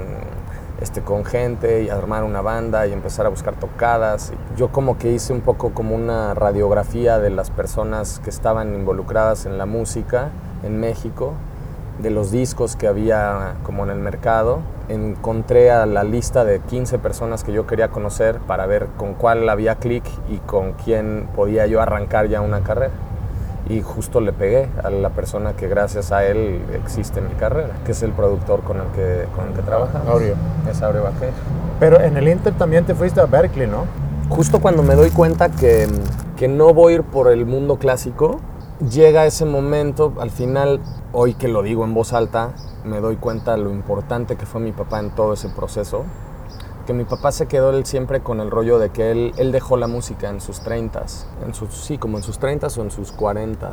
[0.82, 4.32] este, con gente y armar una banda y empezar a buscar tocadas.
[4.56, 9.46] Yo como que hice un poco como una radiografía de las personas que estaban involucradas
[9.46, 10.30] en la música
[10.64, 11.34] en México,
[12.00, 14.60] de los discos que había como en el mercado.
[14.88, 19.48] Encontré a la lista de 15 personas que yo quería conocer para ver con cuál
[19.48, 22.92] había clic y con quién podía yo arrancar ya una carrera.
[23.72, 27.92] Y justo le pegué a la persona que gracias a él existe mi carrera, que
[27.92, 30.08] es el productor con el que, con el que trabajamos.
[30.08, 30.34] Aureo.
[30.70, 31.32] Es Aureo Vaquero.
[31.80, 33.86] Pero en el Inter también te fuiste a Berkeley, ¿no?
[34.28, 35.88] Justo cuando me doy cuenta que,
[36.36, 38.40] que no voy a ir por el mundo clásico,
[38.90, 40.80] llega ese momento, al final,
[41.12, 42.50] hoy que lo digo en voz alta,
[42.84, 46.04] me doy cuenta lo importante que fue mi papá en todo ese proceso.
[46.86, 49.76] Que mi papá se quedó él siempre con el rollo de que él, él dejó
[49.76, 51.04] la música en sus 30
[51.46, 53.72] en sus, sí, como en sus 30 o en sus 40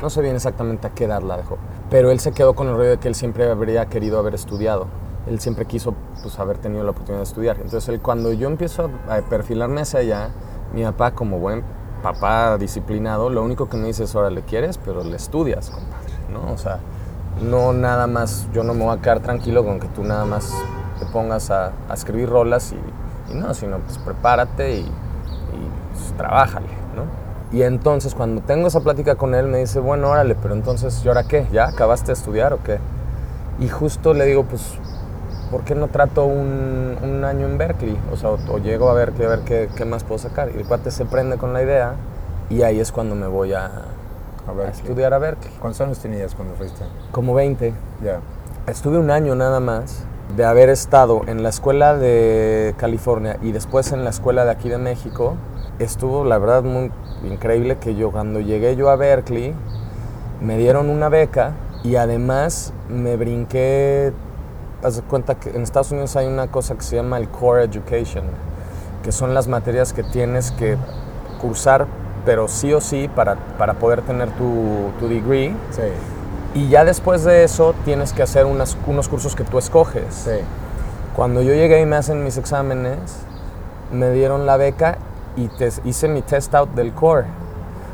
[0.00, 1.58] No sé bien exactamente a qué edad la dejó,
[1.90, 4.86] pero él se quedó con el rollo de que él siempre habría querido haber estudiado.
[5.26, 7.56] Él siempre quiso pues, haber tenido la oportunidad de estudiar.
[7.56, 10.30] Entonces, él, cuando yo empiezo a perfilarme hacia allá,
[10.72, 11.62] mi papá, como buen
[12.02, 16.12] papá disciplinado, lo único que me dice es, ahora le quieres, pero le estudias, compadre,
[16.32, 16.52] ¿no?
[16.52, 16.78] O sea,
[17.42, 20.54] no nada más, yo no me voy a quedar tranquilo con que tú nada más
[21.00, 24.86] te pongas a, a escribir rolas y, y no, sino pues prepárate y, y
[25.92, 27.04] pues, trabájale, ¿no?
[27.56, 31.08] Y entonces cuando tengo esa plática con él me dice, bueno, órale, pero entonces, ¿y
[31.08, 31.46] ahora qué?
[31.52, 32.78] ¿Ya acabaste de estudiar o qué?
[33.58, 34.62] Y justo le digo, pues,
[35.50, 37.98] ¿por qué no trato un, un año en Berkeley?
[38.12, 40.50] O sea, o, o llego a qué- a ver qué, qué más puedo sacar.
[40.54, 41.94] Y el cuate se prende con la idea
[42.48, 44.80] y ahí es cuando me voy a, A a Berkeley.
[44.86, 45.52] estudiar a Berkeley.
[45.60, 46.84] ¿Cuántos años tenías cuando fuiste?
[47.10, 47.74] Como 20.
[48.02, 48.20] Ya.
[48.68, 50.04] Estuve un año nada más
[50.36, 54.68] de haber estado en la escuela de California y después en la escuela de aquí
[54.68, 55.34] de México
[55.78, 56.90] estuvo la verdad muy
[57.24, 59.54] increíble que yo cuando llegué yo a Berkeley
[60.40, 64.12] me dieron una beca y además me brinqué,
[64.82, 67.64] haz de cuenta que en Estados Unidos hay una cosa que se llama el Core
[67.64, 68.24] Education,
[69.02, 70.76] que son las materias que tienes que
[71.40, 71.86] cursar,
[72.24, 75.54] pero sí o sí para, para poder tener tu, tu degree.
[75.70, 75.82] Sí,
[76.54, 80.04] Y ya después de eso tienes que hacer unas- unos cursos que tú escoges.
[80.14, 80.30] sí.
[81.16, 82.96] Cuando yo llegué y me hacen mis exámenes,
[83.92, 84.96] me dieron la beca
[85.36, 87.26] y te- hice mi test out del core.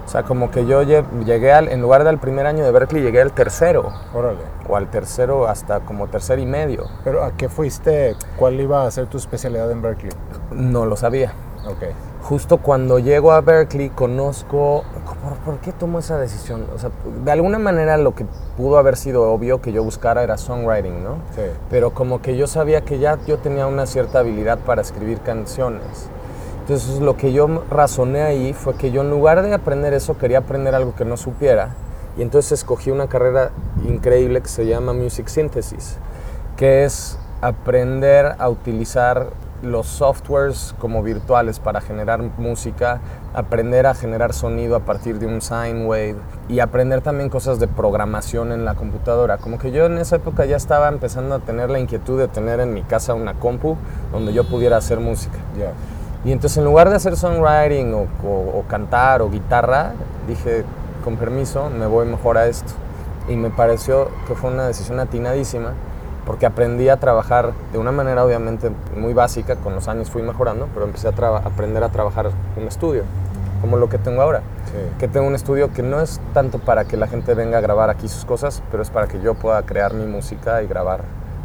[0.05, 3.03] O sea, como que yo lle- llegué al, en lugar del primer año de Berkeley,
[3.03, 3.91] llegué al tercero.
[4.15, 4.39] Órale.
[4.69, 6.87] O al tercero hasta como tercer y medio.
[7.03, 8.15] Pero ¿a qué fuiste?
[8.37, 10.13] ¿Cuál iba a ser tu especialidad en Berkeley?
[10.53, 11.33] No lo sabía.
[11.67, 11.83] Ok.
[12.29, 14.83] Justo cuando llego a Berkeley conozco...
[15.23, 16.67] ¿Por, por qué tomo esa decisión?
[16.75, 16.91] O sea,
[17.25, 21.19] de alguna manera lo que pudo haber sido obvio que yo buscara era songwriting, ¿no?
[21.37, 21.43] Sí.
[21.71, 26.09] pero como que yo sabía que ya yo tenía una cierta habilidad para escribir canciones.
[26.63, 30.39] Entonces lo que yo razoné ahí fue que yo en lugar de aprender eso quería
[30.39, 31.77] aprender algo que no supiera
[32.19, 33.53] y entonces escogí una carrera
[33.89, 35.97] increíble que se llama Music Synthesis,
[36.57, 39.29] que es aprender a utilizar
[39.67, 43.01] los softwares como virtuales para generar música,
[43.35, 46.17] aprender a generar sonido a partir de un sine wave
[46.49, 49.39] y aprender también cosas de programación en la computadora.
[49.39, 52.61] Como que yo en esa época ya estaba empezando a tener la inquietud de tener
[52.61, 53.77] en mi casa una compu
[54.13, 55.39] donde yo pudiera hacer música.
[56.25, 59.93] Y entonces en lugar de hacer songwriting o, o- o cantar o guitarra,
[60.27, 60.65] dije,
[61.05, 62.73] con permiso, me voy mejor a esto.
[63.29, 65.73] Y me pareció que fue una decisión atinadísima,
[66.27, 70.69] porque aprendí a trabajar de una manera obviamente muy básica, con los años fui mejorando,
[70.75, 71.11] pero empecé a
[71.45, 73.05] aprender a trabajar un estudio,
[73.61, 74.41] como lo que tengo ahora.
[74.67, 74.73] Sí.
[74.99, 77.89] Que tengo un estudio que no es tanto para que la gente venga a grabar
[77.91, 81.03] aquí sus cosas, pero es para que yo pueda crear mi música y grabar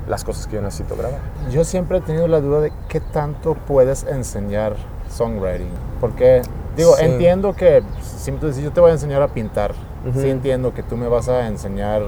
[0.09, 1.19] las cosas que yo necesito grabar.
[1.51, 4.73] Yo siempre he tenido la duda de qué tanto puedes enseñar
[5.09, 5.69] songwriting.
[6.01, 6.41] Porque,
[6.75, 7.05] digo, Sí.
[7.05, 9.73] entiendo que si tú dices, yo te voy a enseñar a pintar,
[10.09, 10.19] Ujú.
[10.19, 12.01] sí entiendo que tú me vas a enseñar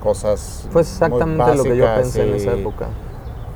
[0.00, 0.66] cosas.
[0.72, 2.86] Pues muy exactamente lo que yo básicas pensé en y- esa época.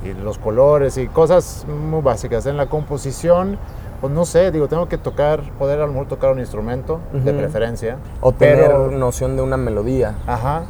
[0.03, 2.45] Y los colores y cosas muy básicas.
[2.45, 3.57] En la composición,
[4.01, 7.31] pues no sé, digo, tengo que tocar, poder a lo mejor tocar un instrumento, de
[7.31, 7.39] Ujú.
[7.39, 7.97] preferencia.
[8.21, 10.13] O tener pero- noción de una melodía.
[10.27, 10.63] Ajá,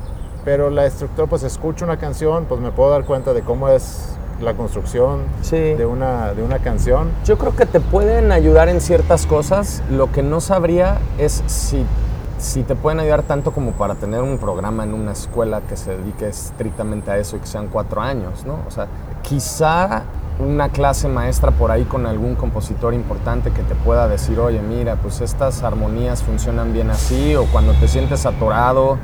[0.45, 4.15] pero la estructura, pues escucho una canción, pues me puedo dar cuenta de cómo es
[4.41, 5.57] la construcción Sí.
[5.57, 7.09] de, una, de una canción.
[7.25, 9.81] Yo creo que te pueden ayudar en ciertas cosas.
[9.89, 11.85] Lo que no sabría es si,
[12.37, 15.97] si te pueden ayudar tanto como para tener un programa en una escuela que se
[15.97, 18.59] dedique estrictamente a eso y que sean cuatro años, ¿no?
[18.67, 18.87] O sea,
[19.21, 20.03] quizá
[20.39, 24.97] una clase maestra por ahí con algún compositor importante que te pueda decir, oye, mira,
[24.97, 28.97] pues estas armonías funcionan bien así, o cuando te sientes atorado,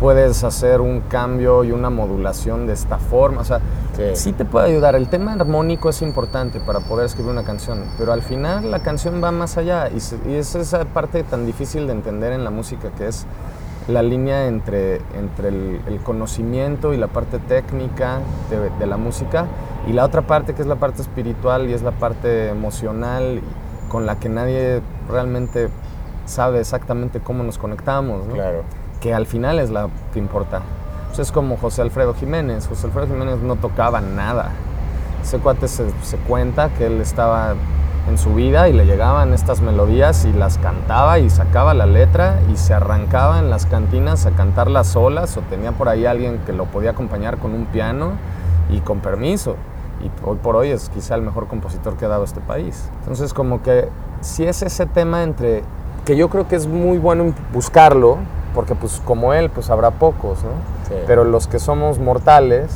[0.00, 3.40] puedes hacer un cambio y una modulación de esta forma.
[3.40, 3.60] O sea,
[3.96, 4.02] Sí.
[4.14, 4.94] sí te puede ayudar.
[4.94, 9.20] El tema armónico es importante para poder escribir una canción, pero al final la canción
[9.22, 12.50] va más allá y, se- y es esa parte tan difícil de entender en la
[12.50, 13.26] música que es
[13.88, 19.46] la línea entre, entre el, el conocimiento y la parte técnica de, de la música
[19.88, 23.40] y la otra parte que es la parte espiritual y es la parte emocional
[23.88, 24.80] con la que nadie
[25.10, 25.70] realmente
[26.26, 28.26] sabe exactamente cómo nos conectamos.
[28.26, 28.34] ¿no?
[28.34, 28.62] Claro.
[29.00, 30.62] Que al final es la que importa.
[31.08, 32.66] Pues es como José Alfredo Jiménez.
[32.68, 34.50] José Alfredo Jiménez no tocaba nada.
[35.22, 37.54] Ese cuate se, se cuenta que él estaba
[38.08, 42.40] en su vida y le llegaban estas melodías y las cantaba y sacaba la letra
[42.50, 46.52] y se arrancaba en las cantinas a cantarlas solas o tenía por ahí alguien que
[46.52, 48.12] lo podía acompañar con un piano
[48.70, 49.56] y con permiso.
[50.02, 52.88] Y hoy por hoy es quizá el mejor compositor que ha dado este país.
[53.00, 53.88] Entonces como que
[54.20, 55.62] si es ese tema entre
[56.04, 58.18] que yo creo que es muy bueno buscarlo,
[58.54, 60.50] porque pues como él pues habrá pocos, ¿no?
[60.88, 60.94] Sí.
[61.06, 62.70] Pero los que somos mortales,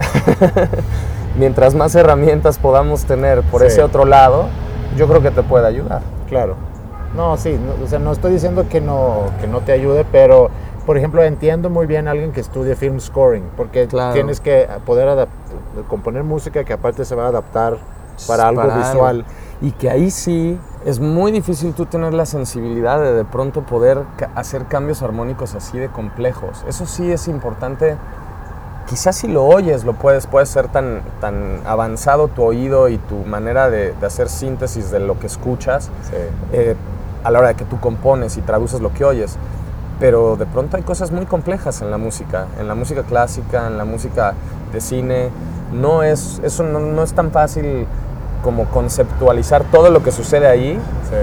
[1.38, 3.68] mientras más herramientas podamos tener por Sí.
[3.68, 4.46] ese otro lado,
[4.96, 6.02] yo creo que te puede ayudar.
[6.28, 6.54] Claro.
[7.16, 10.48] No, sí, no, o sea, no estoy diciendo que no, que no te ayude, pero,
[10.86, 14.14] por ejemplo, entiendo muy bien a alguien que estudie film scoring, porque Claro.
[14.14, 15.28] tienes que poder
[15.88, 17.76] componer música que aparte se va a adaptar
[18.26, 19.16] para algo Para visual.
[19.18, 19.28] algo.
[19.60, 24.02] Y que ahí sí es muy difícil tú tener la sensibilidad de de pronto poder
[24.34, 26.64] hacer cambios armónicos así de complejos.
[26.66, 27.96] Eso sí es importante.
[28.88, 33.16] Quizás si lo oyes, lo puedes, puede ser tan, tan avanzado tu oído y tu
[33.24, 36.16] manera de, de hacer síntesis de lo que escuchas Sí.
[36.52, 36.76] eh,
[37.24, 39.36] a la hora de que tú compones y traduces lo que oyes.
[40.00, 43.78] Pero de pronto hay cosas muy complejas en la música, en la música clásica, en
[43.78, 44.34] la música
[44.72, 45.30] de cine.
[45.72, 47.86] No es, eso no, no es tan fácil
[48.42, 50.74] como conceptualizar todo lo que sucede ahí,
[51.08, 51.16] Sí.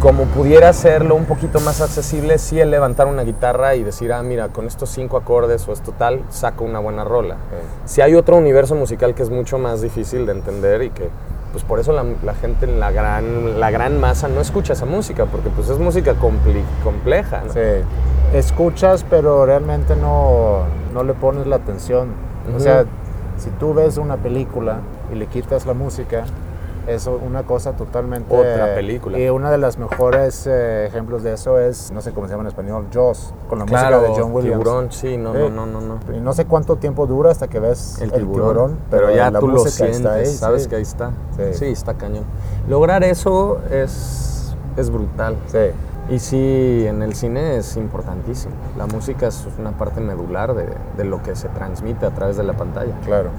[0.00, 4.22] como pudiera serlo un poquito más accesible si el levantar una guitarra y decir, ah,
[4.22, 7.36] mira, con estos cinco acordes o esto tal, saco una buena rola.
[7.84, 11.08] Si hay otro universo musical que es mucho más difícil de entender y que
[11.52, 15.26] pues por eso la, la gente, la gran, la gran masa no escucha esa música,
[15.26, 17.52] porque pues es música compli- compleja, ¿no?
[17.52, 17.60] Sí.
[18.32, 20.60] Escuchas, pero realmente no,
[20.94, 22.08] no le pones la atención.
[22.48, 22.60] O Ujú.
[22.60, 22.84] sea,
[23.36, 24.78] si tú ves una película
[25.12, 26.24] y le quitas la música,
[26.86, 28.34] es una cosa totalmente...
[28.34, 29.18] Otra película.
[29.18, 32.42] Y uno de los mejores eh, ejemplos de eso es, no sé cómo se llama
[32.42, 34.58] en español, Jaws, con la Claro, música de John Williams.
[34.58, 35.38] tiburón, sí, no, Sí.
[35.38, 36.16] no, no, no, no.
[36.16, 39.38] Y no sé cuánto tiempo dura hasta que ves El tiburón, pero, pero, ya la
[39.40, 40.68] tú lo sientes, está ahí, sabes sí.
[40.68, 41.10] que ahí está.
[41.36, 41.54] Sí.
[41.54, 41.66] Sí.
[41.66, 42.24] está cañón.
[42.68, 45.36] Lograr eso es, es brutal.
[45.46, 45.58] Sí.
[46.10, 48.52] Y sí, en el cine es importantísimo.
[48.76, 50.66] La música es una parte medular de,
[50.96, 52.92] de lo que se transmite a través de la pantalla.
[53.06, 53.30] Claro.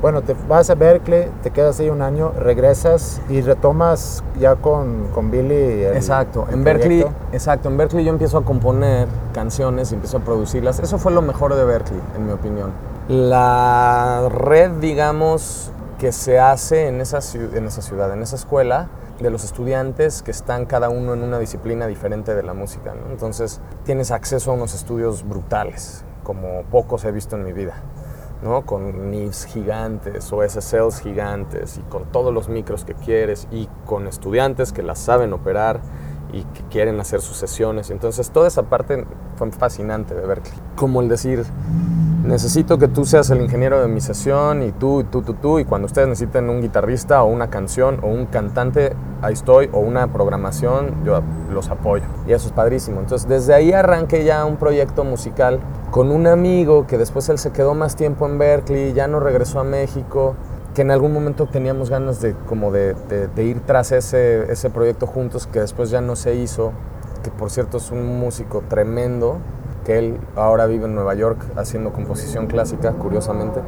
[0.00, 5.08] Bueno, te vas a Berkeley, te quedas ahí un año, regresas y retomas ya con,
[5.12, 5.82] con Billy.
[5.84, 10.18] el- Exacto, el en Berkeley, exacto, en Berkeley yo empiezo a componer canciones y empiezo
[10.18, 10.78] a producirlas.
[10.78, 12.70] Eso fue lo mejor de Berkeley, en mi opinión.
[13.08, 18.86] La red, digamos, que se hace en esa, ciu- en esa ciudad, en esa escuela,
[19.18, 22.94] de los estudiantes que están cada uno en una disciplina diferente de la música.
[22.94, 23.10] ¿no?
[23.10, 27.74] Entonces tienes acceso a unos estudios brutales, como pocos he visto en mi vida.
[28.42, 28.64] ¿No?
[28.64, 34.06] Con NIVs gigantes o SSLs gigantes y con todos los micros que quieres y con
[34.06, 35.80] estudiantes que las saben operar
[36.32, 37.90] y que quieren hacer sus sesiones.
[37.90, 39.04] Entonces toda esa parte
[39.36, 40.58] fue fascinante de Berkeley.
[40.76, 41.44] Como el decir,
[42.28, 45.58] necesito que tú seas el ingeniero de mi sesión y tú, y tú, tú, tú,
[45.58, 49.80] y cuando ustedes necesiten un guitarrista o una canción o un cantante, ahí estoy, o
[49.80, 52.04] una programación, yo los apoyo.
[52.26, 53.00] Y eso es padrísimo.
[53.00, 55.58] Entonces desde ahí arranqué ya un proyecto musical
[55.90, 59.60] con un amigo que después él se quedó más tiempo en Berkeley, ya no regresó
[59.60, 60.34] a México,
[60.74, 64.70] que en algún momento teníamos ganas de, como de, de- de ir tras ese, ese
[64.70, 66.72] proyecto juntos, que después ya no se hizo,
[67.24, 69.38] que por cierto es un músico tremendo,
[69.88, 73.60] él ahora vive en Nueva York haciendo composición clásica, curiosamente.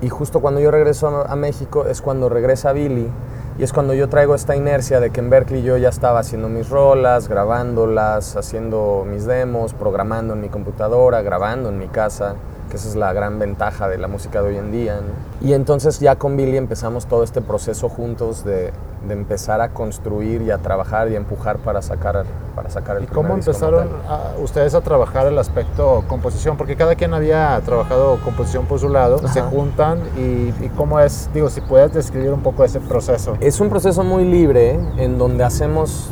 [0.00, 3.10] Y justo cuando yo regreso a, a México es cuando regresa Billy
[3.58, 6.48] y es cuando yo traigo esta inercia de que en Berkeley yo ya estaba haciendo
[6.48, 12.34] mis rolas, grabándolas, haciendo mis demos, programando en mi computadora, grabando en mi casa,
[12.70, 14.96] que esa es la gran ventaja de la música de hoy en día.
[14.96, 15.46] ¿no?
[15.46, 18.72] Y entonces ya con Billy empezamos todo este proceso juntos de,
[19.06, 22.24] de empezar a construir y a trabajar y a empujar para sacar,
[22.54, 26.56] para sacar el ¿Y cómo empezaron a- ustedes a trabajar el aspecto composición?
[26.56, 29.48] Porque cada quien había trabajado composición por su lado, se Ajá.
[29.50, 33.34] juntan y, y cómo es, digo, si puedes describir un poco ese proceso.
[33.40, 36.10] Es un proceso muy libre en donde hacemos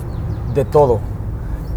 [0.55, 1.01] de todo.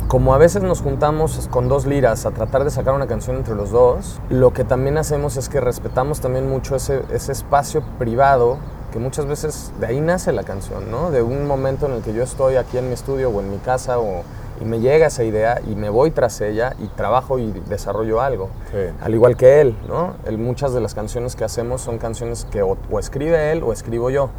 [0.08, 3.56] Como a veces nos juntamos con dos liras a tratar de sacar una canción entre
[3.56, 8.58] los dos, lo que también hacemos es que respetamos también mucho ese, ese espacio privado
[8.94, 11.12] que muchas veces de ahí nace la canción, ¿no?
[11.12, 13.58] De un momento en el que yo estoy aquí en mi estudio o en mi
[13.58, 14.24] casa o,
[14.62, 18.50] y me llega esa idea y me voy tras ella y trabajo y desarrollo algo.
[18.72, 18.78] Sí.
[19.02, 20.14] Al igual que él, ¿no?
[20.26, 23.74] Él, muchas de las canciones que hacemos son canciones que o, o escribe él o
[23.74, 24.30] escribo yo.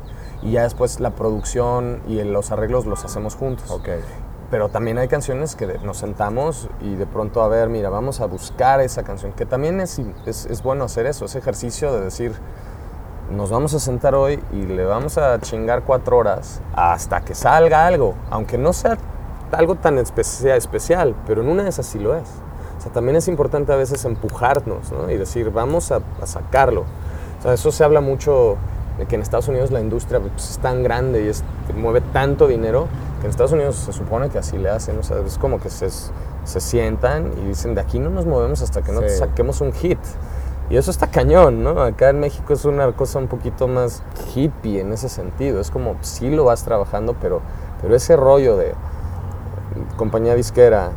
[0.41, 3.71] Y ya después la producción y los arreglos los hacemos juntos.
[3.71, 3.89] Ok.
[4.51, 8.27] Pero también hay canciones que nos sentamos y de pronto, a ver, mira, vamos a
[8.27, 9.33] buscar esa canción.
[9.33, 12.33] Que también es, es, es bueno hacer eso, ese ejercicio de decir,
[13.31, 17.87] nos vamos a sentar hoy y le vamos a chingar cuatro horas hasta que salga
[17.87, 18.15] algo.
[18.31, 18.97] Aunque no sea
[19.53, 22.29] algo tan especia- especial, pero en una de esas sí lo es.
[22.79, 25.11] O sea, también es importante a veces empujarnos ¿no?
[25.11, 26.85] y decir, vamos a, a sacarlo.
[27.39, 28.57] O sea, eso se habla mucho
[28.99, 31.45] de que en Estados Unidos la industria pues, es tan grande y es-
[31.77, 32.87] mueve tanto dinero
[33.21, 34.99] que en Estados Unidos se supone que así le hacen.
[34.99, 35.89] O sea, es como que se,
[36.45, 39.11] se sientan y dicen, de aquí no nos movemos hasta que no Sí.
[39.19, 39.99] saquemos un hit.
[40.71, 41.81] Y eso está cañón, ¿no?
[41.83, 44.03] Acá en México es una cosa un poquito más
[44.35, 45.61] hippie en ese sentido.
[45.61, 47.41] Es como, sí lo vas trabajando, pero,
[47.81, 48.75] pero ese rollo de
[49.97, 50.91] compañía disquera,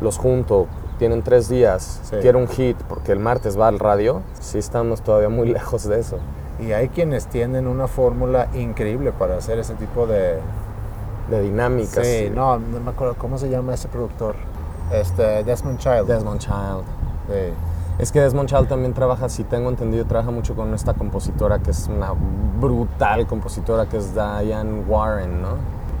[0.00, 0.66] los junto,
[0.98, 2.16] tienen tres días, Sí.
[2.20, 5.98] quiero un hit porque el martes va al radio, sí estamos todavía muy lejos de
[6.00, 6.18] eso.
[6.58, 10.38] Y hay quienes tienen una fórmula increíble para hacer ese tipo de...
[11.30, 12.06] De dinámicas.
[12.06, 14.34] Sí, no, no me acuerdo, ¿cómo se llama ese productor?
[14.92, 16.06] Este, Desmond Child.
[16.06, 16.82] Desmond Child.
[17.28, 17.54] Sí.
[17.98, 21.70] Es que Desmond Child también trabaja, si tengo entendido, trabaja mucho con esta compositora que
[21.70, 22.12] es una
[22.60, 25.48] brutal compositora que es Diane Warren, ¿no?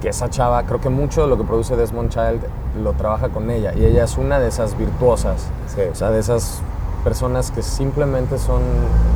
[0.00, 2.40] Que esa chava, creo que mucho de lo que produce Desmond Child
[2.82, 5.82] lo trabaja con ella y ella es una de esas virtuosas, Sí.
[5.92, 6.62] o sea, de esas
[7.04, 8.62] personas que simplemente son,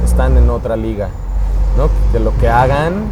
[0.05, 1.09] están en otra liga,
[1.79, 1.89] ¿no?
[2.13, 3.05] Que lo que hagan,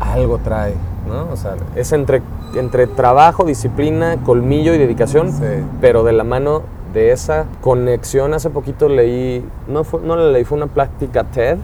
[0.00, 0.74] algo trae,
[1.08, 1.28] ¿no?
[1.32, 2.22] O sea, es entre,
[2.54, 5.44] entre trabajo, disciplina, colmillo y dedicación, Sí.
[5.80, 8.34] pero de la mano de esa conexión.
[8.34, 11.58] Hace poquito leí, no, fue, no la leí, fue una plática TED,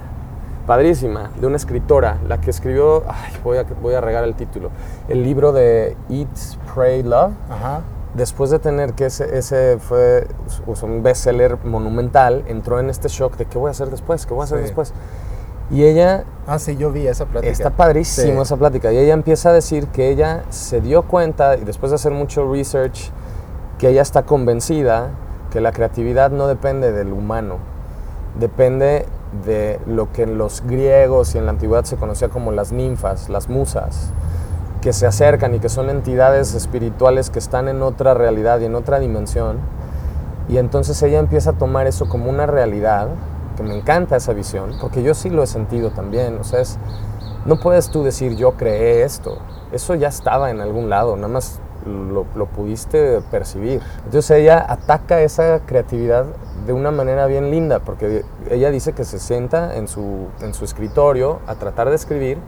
[0.67, 4.71] padrísima, de una escritora, la que escribió, ay, voy a, voy a regar el título,
[5.09, 6.29] el libro de Eat,
[6.75, 7.33] Pray, Love.
[7.51, 7.81] Ajá.
[8.15, 10.27] Después de tener que ese, ese fue
[10.67, 14.25] o sea, un bestseller monumental, entró en este shock de qué voy a hacer después,
[14.25, 14.65] qué voy a hacer Sí.
[14.65, 14.95] después.
[15.71, 17.51] Y ella Ah, sí, yo vi esa plática.
[17.53, 18.43] Está padrísimo Sí.
[18.43, 18.93] esa plática.
[18.93, 22.49] Y ella empieza a decir que ella se dio cuenta, y después de hacer mucho
[22.51, 23.11] research,
[23.79, 25.09] que ella está convencida
[25.51, 27.57] que la creatividad no depende del humano,
[28.39, 29.07] depende
[29.45, 33.29] de lo que en los griegos y en la antigüedad se conocía como las ninfas,
[33.29, 34.13] las musas,
[34.81, 38.77] que se acercan y que son entidades espirituales que están en otra realidad y en
[38.77, 39.59] otra dimensión.
[40.49, 43.09] Y entonces ella empieza a tomar eso como una realidad,
[43.57, 46.39] que me encanta esa visión, porque yo sí lo he sentido también.
[46.41, 46.79] O sea, es,
[47.45, 49.39] no puedes tú decir yo creé esto.
[49.73, 53.81] Eso ya estaba en algún lado, nada más lo, lo pudiste percibir.
[54.05, 56.27] Entonces ella ataca esa creatividad
[56.67, 60.65] de una manera bien linda, porque ella dice que se sienta en su, en su
[60.65, 62.39] escritorio a tratar de escribir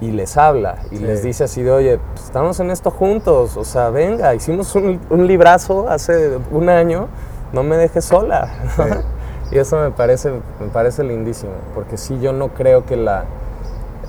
[0.00, 1.04] y les habla y Sí.
[1.04, 5.00] les dice así de, oye, pues, estamos en esto juntos, o sea, venga, hicimos un,
[5.10, 7.08] un librazo hace un año,
[7.52, 8.48] no me dejes sola.
[9.50, 10.30] y eso me parece,
[10.60, 13.24] me parece lindísimo, porque sí, yo no creo que la,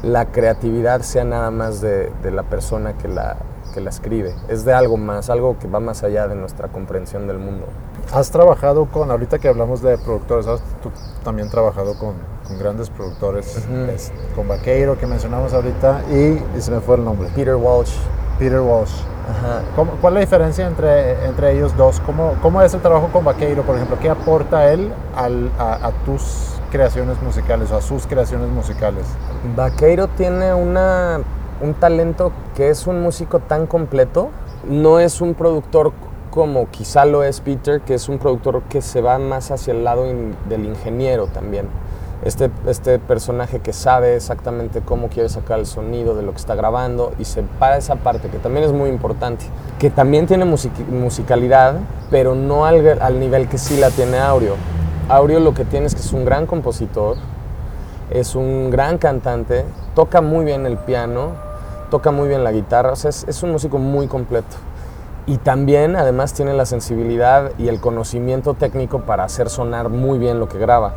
[0.03, 3.37] la creatividad sea nada más de, de la persona que la,
[3.73, 7.27] que la escribe, es de algo más, algo que va más allá de nuestra comprensión
[7.27, 7.65] del mundo.
[8.13, 10.91] Has trabajado con, ahorita que hablamos de productores, has tú
[11.23, 12.13] también trabajado con,
[12.47, 13.57] con grandes productores,
[13.93, 17.93] es- con Vaqueiro que mencionamos ahorita y, y se me fue el nombre, Peter Walsh.
[18.39, 18.91] Peter Walsh.
[19.29, 19.61] Ajá.
[19.75, 21.99] ¿Cómo- ¿Cuál es la diferencia entre, entre ellos dos?
[22.05, 23.97] ¿Cómo, ¿Cómo es el trabajo con Vaqueiro, por ejemplo?
[23.99, 29.05] ¿Qué aporta él al- a, a tus creaciones musicales o a sus creaciones musicales?
[29.55, 31.21] Vaqueiro tiene una,
[31.61, 34.29] un talento que es un músico tan completo.
[34.69, 35.93] No es un productor
[36.29, 39.85] como quizá lo es Peter, que es un productor que se va más hacia el
[39.85, 41.67] lado in- del ingeniero también.
[42.25, 46.55] Este, este personaje que sabe exactamente cómo quiere sacar el sonido de lo que está
[46.55, 49.45] grabando y se para esa parte, que también es muy importante.
[49.77, 51.75] Que también tiene music- musicalidad,
[52.09, 54.55] pero no al, al nivel que sí la tiene Aureo.
[55.07, 57.15] Aureo lo que tiene es que es un gran compositor,
[58.09, 59.63] es un gran cantante,
[59.93, 61.33] toca muy bien el piano,
[61.91, 64.55] toca muy bien la guitarra, o sea, es, es un músico muy completo.
[65.27, 70.39] Y también, además, tiene la sensibilidad y el conocimiento técnico para hacer sonar muy bien
[70.39, 70.93] lo que graba.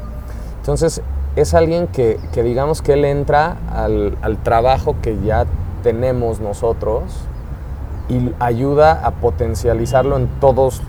[0.60, 1.02] Entonces,
[1.40, 5.46] es alguien que, que digamos que él entra al, al trabajo que ya
[5.82, 7.02] tenemos nosotros
[8.08, 10.82] y ayuda a potencializarlo en todos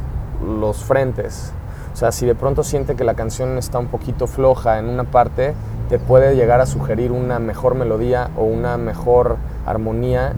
[0.43, 1.53] los frentes.
[1.93, 5.03] O sea, si de pronto siente que la canción está un poquito floja en una
[5.03, 5.53] parte,
[5.89, 10.33] te puede llegar a sugerir una mejor melodía o una mejor armonía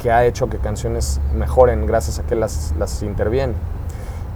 [0.00, 3.54] que ha hecho que canciones mejoren gracias a que las, las interviene.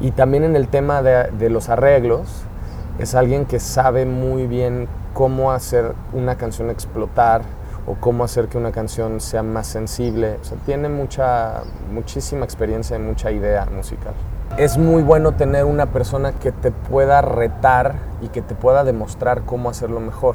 [0.00, 2.44] Y también en el tema de, de los arreglos,
[2.98, 7.42] es alguien que sabe muy bien cómo hacer una canción explotar
[7.86, 10.38] o cómo hacer que una canción sea más sensible.
[10.40, 14.14] O sea, tiene mucha, muchísima experiencia y mucha idea musical.
[14.56, 19.42] Es muy bueno tener una persona que te pueda retar y que te pueda demostrar
[19.42, 20.34] cómo hacerlo mejor.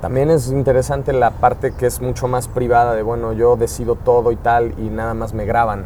[0.00, 4.32] También es interesante la parte que es mucho más privada de, bueno, yo decido todo
[4.32, 5.84] y tal y nada más me graban.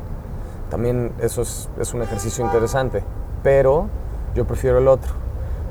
[0.71, 3.03] También eso es, es un ejercicio interesante,
[3.43, 3.89] pero
[4.37, 5.24] yo prefiero el otro.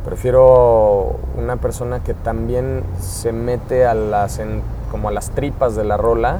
[0.05, 5.83] Prefiero una persona que también se mete a las, en- como a las tripas de
[5.85, 6.39] la rola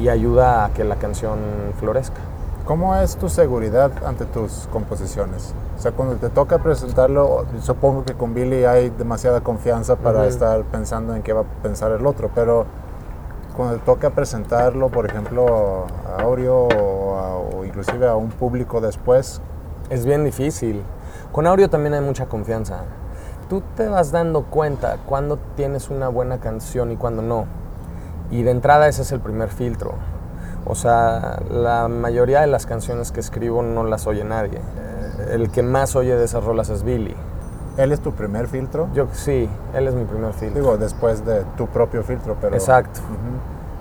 [0.00, 1.38] y ayuda a que la canción
[1.78, 2.16] florezca.
[2.64, 5.54] ¿Cómo es tu seguridad ante tus composiciones?
[5.78, 10.28] O sea, cuando te toca presentarlo, supongo que con Billy hay demasiada confianza para Ujú.
[10.28, 12.64] estar pensando en qué va a pensar el otro, pero
[13.54, 15.84] cuando te toca presentarlo, por ejemplo,
[16.18, 19.42] a Aureo o, a- o inclusive a un público después,
[19.90, 20.82] Es bien difícil.
[21.34, 22.82] Con Aureo también hay mucha confianza.
[23.50, 27.46] Tú te vas dando cuenta cuando tienes una buena canción y cuando no.
[28.30, 29.94] Y de entrada ese es el primer filtro.
[30.64, 34.60] O sea, la mayoría de las canciones que escribo no las oye nadie.
[35.28, 37.16] El que más oye de esas rolas es Billy.
[37.78, 38.88] él es tu primer filtro.
[38.94, 40.60] Yo sí, él es mi primer filtro.
[40.60, 42.54] Digo, después de tu propio filtro, pero...
[42.54, 43.00] Exacto.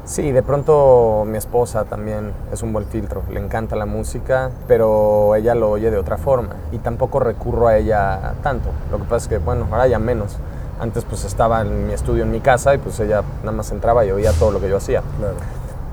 [0.06, 3.24] Sí, de pronto mi esposa también es un buen filtro.
[3.32, 6.50] Le encanta la música, pero ella lo oye de otra forma.
[6.74, 8.70] Y tampoco recurro a ella tanto.
[8.92, 10.36] Lo que pasa es que, bueno, ahora ya menos.
[10.82, 14.06] Antes pues estaba en mi estudio en mi casa y pues ella nada más entraba
[14.06, 15.02] y oía todo lo que yo hacía.
[15.20, 15.36] Claro.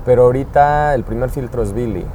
[0.05, 2.05] Pero ahorita el primer filtro es Billy.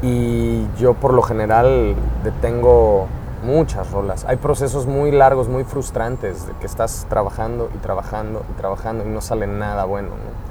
[0.00, 3.08] Y yo por lo general detengo
[3.42, 4.24] muchas rolas.
[4.28, 9.08] Hay procesos muy largos, muy frustrantes, de que estás trabajando y trabajando y trabajando y
[9.08, 10.10] no sale nada bueno.
[10.10, 10.43] ¿no?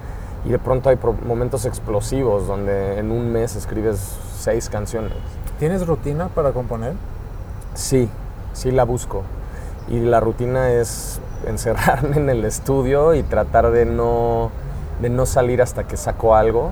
[0.45, 3.99] Y de pronto hay momentos explosivos donde en un mes escribes
[4.37, 5.13] seis canciones.
[5.57, 6.93] ¿Tienes rutina para componer?
[7.75, 8.09] Sí,
[8.51, 9.23] sí la busco.
[9.87, 14.51] Y la rutina es encerrarme en el estudio y tratar de no,
[15.01, 16.71] de no salir hasta que saco algo.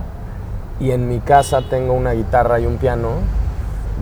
[0.80, 3.10] Y en mi casa tengo una guitarra y un piano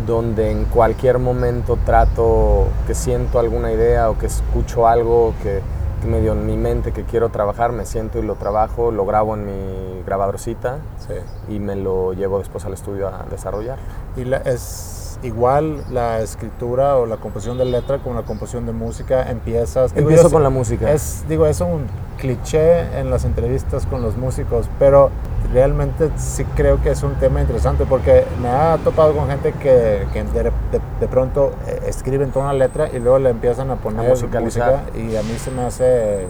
[0.08, 5.62] donde en cualquier momento trato que siento alguna idea o que escucho algo que
[6.06, 9.46] medio en mi mente que quiero trabajar, me siento y lo trabajo, lo grabo en
[9.46, 10.78] mi grabadorcita
[11.08, 11.54] Sí.
[11.54, 13.78] y me lo llevo después al estudio a desarrollar.
[14.18, 18.72] ¿Y la- es igual la escritura o la composición de letra con la composición de
[18.72, 19.30] música?
[19.30, 19.94] Empiezas...
[19.94, 20.92] digo, Empiezo yo con la música.
[20.92, 25.10] Es, digo, es un cliché en las entrevistas con los músicos, pero
[25.54, 30.06] realmente sí creo que es un tema interesante porque me ha topado con gente que,
[30.14, 30.52] que de, de-
[31.00, 34.84] de pronto eh, escriben toda una letra y luego le empiezan a poner musicalizar.
[34.84, 36.28] música y a mí se me hace,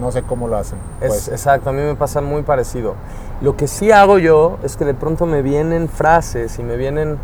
[0.00, 0.78] no sé cómo lo hacen.
[1.00, 1.28] Es, pues.
[1.28, 2.94] exacto, a mí me pasa muy parecido.
[3.42, 7.18] Lo que sí hago yo es que de pronto me vienen frases y me vienen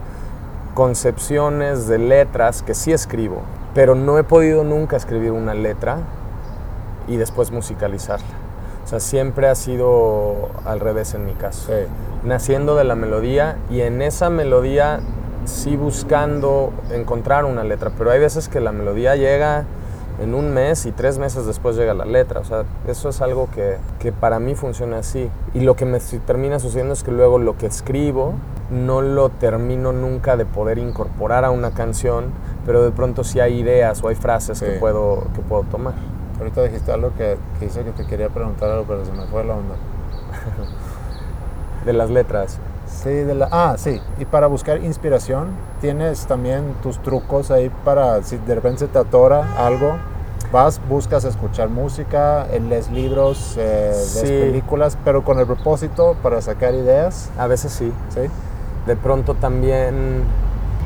[0.74, 3.42] concepciones de letras que sí escribo,
[3.74, 5.98] pero no he podido nunca escribir una letra
[7.08, 8.26] y después musicalizarla.
[8.84, 11.68] O sea, siempre ha sido al revés en mi caso.
[11.68, 11.86] Sí.
[12.24, 15.00] Naciendo de la melodía y en esa melodía
[15.46, 19.64] sí buscando encontrar una letra, pero hay veces que la melodía llega
[20.20, 22.40] en un mes y tres meses después llega la letra.
[22.40, 25.30] O sea, eso es algo que, que para mí funciona así.
[25.54, 28.34] Y lo que me termina sucediendo es que luego lo que escribo
[28.70, 32.26] no lo termino nunca de poder incorporar a una canción,
[32.64, 35.94] pero de pronto sí hay ideas o hay frases que, puedo, que puedo tomar.
[36.38, 39.44] Ahorita dijiste algo que, que hice que te quería preguntar algo, pero se me fue
[39.44, 39.74] la onda.
[41.84, 42.58] De las letras.
[43.05, 44.00] Sí, de la, ah, sí.
[44.18, 45.48] Y para buscar inspiración,
[45.82, 49.96] tienes también tus trucos ahí para, si de repente se te atora algo,
[50.50, 54.22] vas, buscas escuchar música, eh, lees libros, eh, Sí.
[54.26, 57.92] películas, pero con el propósito para sacar ideas, A veces sí.
[58.09, 58.20] ¿sí?
[58.86, 60.22] de pronto también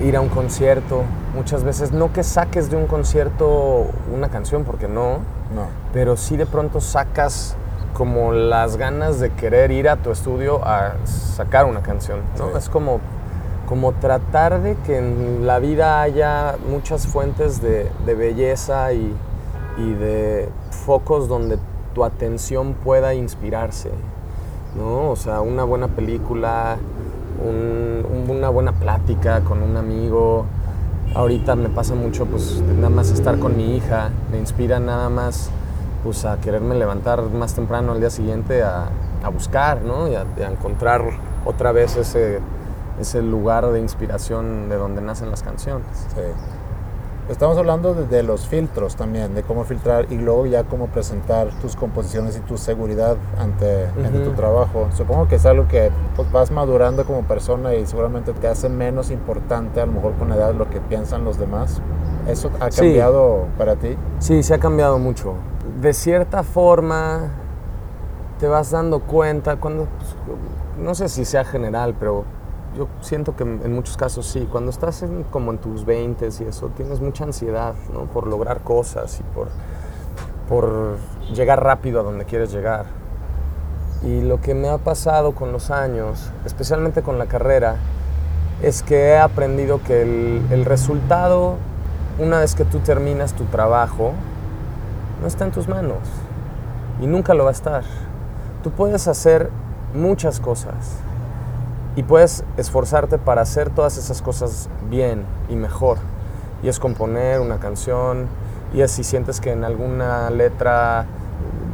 [0.05, 1.03] ir a un concierto.
[1.35, 5.19] Muchas veces, no que saques de un concierto una canción, porque no,
[5.55, 5.67] No.
[5.93, 7.55] pero sí de pronto sacas
[7.95, 12.21] como las ganas de querer ir a tu estudio a sacar una canción.
[12.39, 12.47] ¿no?
[12.47, 12.51] Sí.
[12.59, 13.01] Es como,
[13.69, 19.15] como tratar de que en la vida haya muchas fuentes de, de belleza y,
[19.79, 21.59] y de focos donde
[21.95, 23.91] tu atención pueda inspirarse.
[24.77, 25.11] ¿no?
[25.11, 26.77] O sea, una buena película,
[27.45, 30.45] un- un- una buena plática con un amigo.
[31.15, 34.11] Ahorita me pasa mucho, pues, nada más estar con mi hija.
[34.31, 35.51] Me inspira nada más,
[36.05, 38.89] pues, a quererme levantar más temprano al día siguiente a,
[39.23, 40.09] a buscar, ¿no?
[40.09, 41.03] Y a, a encontrar
[41.45, 42.41] otra vez ese,
[43.01, 45.87] ese lugar de inspiración de donde nacen las canciones.
[46.15, 46.21] Sí.
[47.31, 51.49] Estamos hablando de, de los filtros también, de cómo filtrar y luego ya cómo presentar
[51.61, 54.89] tus composiciones y tu seguridad ante, ante tu trabajo.
[54.97, 59.11] Supongo que es algo que pues, vas madurando como persona y seguramente te hace menos
[59.11, 61.83] importante a lo mejor con la edad lo que piensan los demás.
[62.27, 62.81] ¿Eso ha Sí.
[62.81, 63.95] cambiado para ti?
[64.21, 65.35] Sí, se ha cambiado mucho.
[65.81, 67.29] De cierta forma,
[68.41, 70.15] te vas dando cuenta cuando, pues,
[70.79, 72.25] no sé si sea general, pero
[72.77, 74.49] yo siento que en muchos casos sí.
[74.51, 78.05] Cuando estás en- como en tus 20 y eso, tienes mucha ansiedad, ¿no?
[78.05, 79.49] Por lograr cosas y por,
[80.49, 80.97] por
[81.35, 82.87] llegar rápido a donde quieres llegar.
[84.03, 87.77] Y lo que me ha pasado con los años, especialmente con la carrera,
[88.63, 91.57] es que he aprendido que el, el resultado,
[92.19, 94.13] una vez que tú terminas tu trabajo,
[95.21, 95.99] no está en tus manos
[97.01, 97.85] y nunca lo va a estar.
[98.63, 99.51] Tú puedes hacer
[99.95, 100.99] muchas cosas
[101.97, 105.99] y puedes esforzarte para hacer todas esas cosas bien y mejor.
[106.63, 108.27] Y es componer una canción,
[108.75, 111.07] y es si sientes que en alguna letra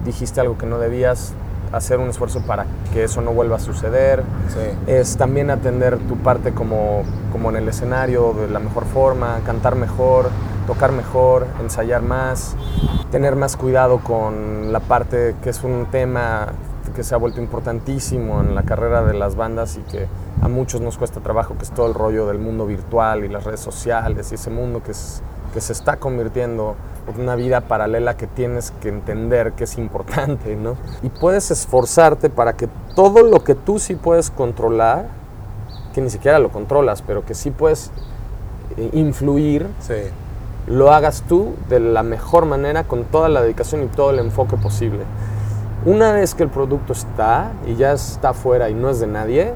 [0.04, 1.32] dijiste algo que no debías,
[1.76, 4.60] hacer un esfuerzo para que eso no vuelva a suceder Sí.
[4.86, 7.02] es también atender tu parte como,
[7.32, 10.30] como en el escenario de la mejor forma, cantar mejor,
[10.66, 12.56] tocar mejor, ensayar más,
[13.10, 16.48] tener más cuidado con la parte que es un tema
[16.94, 20.06] que se ha vuelto importantísimo en la carrera de las bandas y que
[20.42, 23.44] a muchos nos cuesta trabajo, que es todo el rollo del mundo virtual y las
[23.44, 25.22] redes sociales y ese mundo que, es,
[25.54, 26.74] que se está convirtiendo
[27.14, 30.76] en una vida paralela que tienes que entender que es importante, ¿no?
[31.02, 35.06] Y puedes esforzarte para que todo lo que tú sí puedes controlar,
[35.94, 37.90] que ni siquiera lo controlas, pero que sí puedes
[38.76, 39.94] eh, influir, Sí.
[40.66, 44.56] lo hagas tú de la mejor manera, con toda la dedicación y todo el enfoque
[44.56, 45.04] posible.
[45.86, 49.52] Una vez que el producto está y ya está afuera y no es de nadie,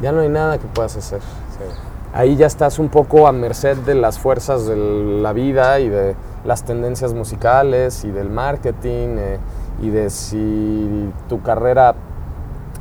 [0.00, 1.20] ya no hay nada que puedas hacer.
[1.20, 1.91] Sí.
[2.14, 6.14] Ahí ya estás un poco a merced de las fuerzas de la vida y de
[6.44, 9.38] las tendencias musicales y del marketing eh,
[9.80, 11.94] y de si tu carrera,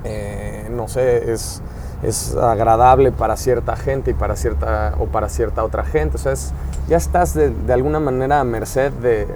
[0.04, 1.62] eh, no sé, es,
[2.04, 6.18] es agradable para cierta gente y para cierta, o para cierta otra gente.
[6.18, 6.34] O sea,
[6.90, 9.28] ya estás de, de alguna manera a merced de,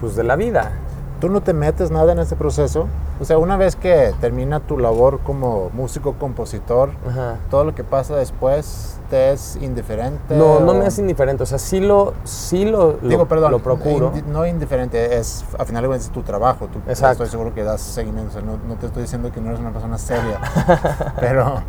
[0.00, 0.72] pues, de la vida.
[1.20, 2.86] Tú no te metes nada en ese proceso.
[3.20, 7.36] O sea, una vez que termina tu labor como músico, compositor, Ajá.
[7.50, 10.34] todo lo que pasa después te es indiferente.
[10.36, 13.60] No, no me es indiferente, o sea, sí lo, sí lo, lo- Digo, perdón, lo
[13.60, 14.12] procuro.
[14.12, 16.66] indi- no indiferente, es a final de cuentas tu trabajo.
[16.66, 17.22] Tú, Exacto.
[17.22, 18.30] Estoy seguro que das seguimiento.
[18.30, 20.40] o sea, no, no te estoy diciendo que no eres una persona seria,
[21.20, 21.62] pero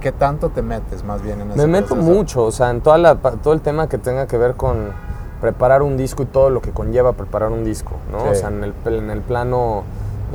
[0.00, 2.12] ¿qué tanto te metes más bien en ese Me meto proceso?
[2.14, 4.92] mucho, o sea, en toda la, todo el tema que tenga que ver con
[5.40, 8.22] preparar un disco y todo lo que conlleva preparar un disco, ¿no?
[8.24, 8.28] Sí.
[8.30, 9.84] O sea, en el, en el plano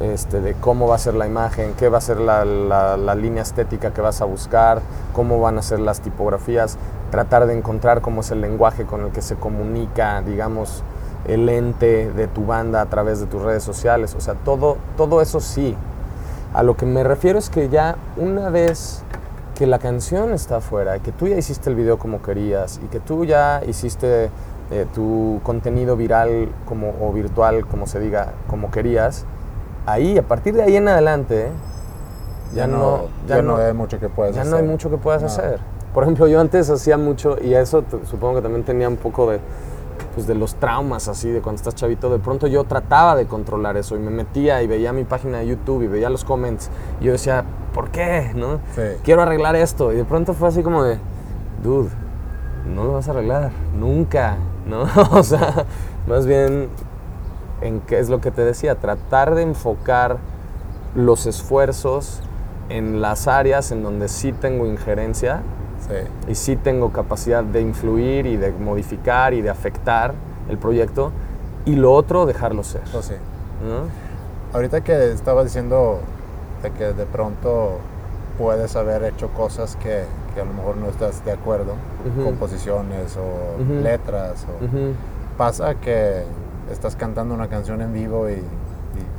[0.02, 3.16] este, de cómo va a ser la imagen, qué va a ser la, la- la
[3.16, 4.82] línea estética que vas a buscar,
[5.14, 6.78] cómo van a ser las tipografías,
[7.12, 10.84] tratar de encontrar cómo es el lenguaje con el que se comunica, digamos,
[11.28, 15.22] el ente de tu banda a través de tus redes sociales, o sea, todo, todo
[15.22, 15.76] eso sí.
[16.54, 19.02] A lo que me refiero es que ya una vez
[19.56, 23.00] que la canción está afuera, que tú ya hiciste el video como querías y que
[23.00, 24.30] tú ya hiciste
[24.72, 29.26] eh, tu contenido viral como, o virtual, como se diga, como querías,
[29.86, 31.50] ahí, a partir de ahí en adelante,
[32.54, 34.52] Ya, no, ya no hay mucho que puedas ya hacer.
[34.52, 35.28] no hay mucho que puedas No.
[35.28, 35.60] hacer.
[35.94, 39.40] Por ejemplo, yo antes hacía mucho, y eso supongo que también tenía un poco de,
[40.14, 42.10] pues, de los traumas así, de cuando estás chavito.
[42.10, 45.48] De pronto yo trataba de controlar eso y me metía y veía mi página de
[45.48, 46.70] YouTube y veía los comments.
[47.00, 47.44] Y yo decía,
[47.74, 48.32] ¿por qué?
[48.36, 48.60] ¿No?
[48.76, 48.82] Sí.
[49.04, 49.94] Quiero arreglar esto.
[49.94, 50.98] Y de pronto fue así como de,
[51.64, 51.90] dude,
[52.74, 54.36] no lo vas a arreglar, nunca,
[54.66, 54.84] ¿no?
[55.12, 55.66] o sea,
[56.08, 56.70] más bien,
[57.62, 60.18] en qué es lo que te decía, tratar de enfocar
[60.96, 62.22] los esfuerzos
[62.70, 65.42] en las áreas en donde sí tengo injerencia
[65.88, 66.32] Sí.
[66.32, 70.16] y sí tengo capacidad de influir y de modificar y de afectar
[70.50, 71.12] el proyecto
[71.66, 72.82] y lo otro dejarlo ser.
[72.86, 73.14] Eso sí.
[73.64, 73.88] ¿no?
[74.56, 76.00] Ahorita que estaba diciendo
[76.64, 77.78] de que de pronto
[78.38, 81.74] puedes haber hecho cosas que, que a lo mejor no estás de acuerdo,
[82.24, 83.82] composiciones o Ujú.
[83.82, 86.24] letras, o pasa que
[86.72, 88.34] estás cantando una canción en vivo y,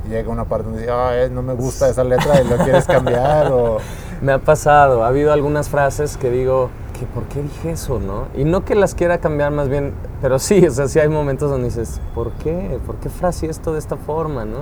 [0.05, 2.57] y llega una parte donde dices, "Ah, eh, no me gusta esa letra y lo
[2.57, 3.77] quieres cambiar o...
[4.21, 8.25] Me ha pasado, ha habido algunas frases que digo, que ¿por qué dije eso, no?
[8.35, 11.51] Y no que las quiera cambiar más bien, pero sí, o sea, sí hay momentos
[11.51, 12.79] donde dices, ¿por qué?
[12.87, 14.61] ¿Por qué frase esto de esta forma, no?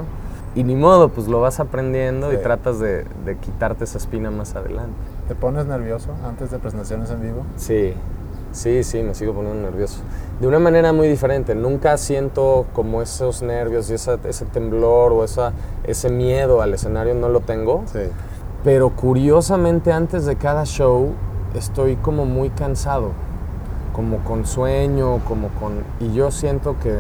[0.55, 2.41] Y ni modo, pues lo vas aprendiendo y Sí.
[2.43, 4.93] tratas de, de quitarte esa espina más adelante.
[5.27, 7.43] ¿Te pones nervioso antes de presentaciones en vivo?
[7.57, 7.93] Sí,
[8.53, 9.99] sí, sí, me sigo poniendo nervioso.
[10.39, 11.55] De una manera muy diferente.
[11.55, 15.51] Nunca siento como esos nervios y esa- ese temblor o esa,
[15.83, 17.83] ese miedo al escenario, no lo tengo.
[17.87, 17.99] Sí.
[18.63, 21.09] Pero curiosamente antes de cada show
[21.53, 23.11] estoy como muy cansado,
[23.93, 25.83] como con sueño, como con...
[25.99, 26.93] Y yo siento que,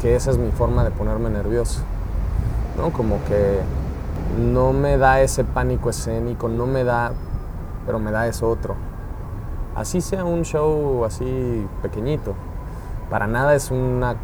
[0.00, 1.80] que esa es mi forma de ponerme nervioso,
[2.78, 2.90] ¿no?
[2.92, 3.60] Como que
[4.38, 7.12] no me da ese pánico escénico, no me da,
[7.84, 8.76] pero me da eso otro.
[9.74, 12.34] Así sea un show así pequeñito,
[13.10, 14.16] para nada es una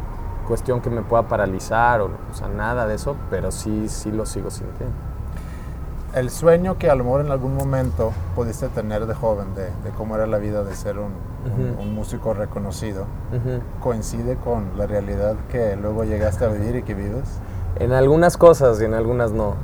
[0.47, 4.25] cuestión que me pueda paralizar, o, o sea, nada de eso, pero sí, sí lo
[4.25, 4.95] sigo sintiendo.
[6.13, 9.89] El sueño que a lo mejor en algún momento pudiste tener de joven, de, de
[9.97, 11.11] cómo era la vida de ser un,
[11.93, 13.05] músico reconocido,
[13.81, 17.39] coincide con la realidad que luego llegaste a vivir y que vives.
[17.77, 19.55] En algunas cosas y en algunas no.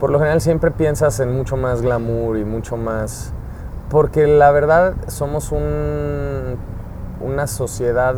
[0.00, 3.32] Por lo general siempre piensas en mucho más glamour y mucho más...
[3.88, 6.56] Porque la verdad somos un,
[7.20, 8.16] una sociedad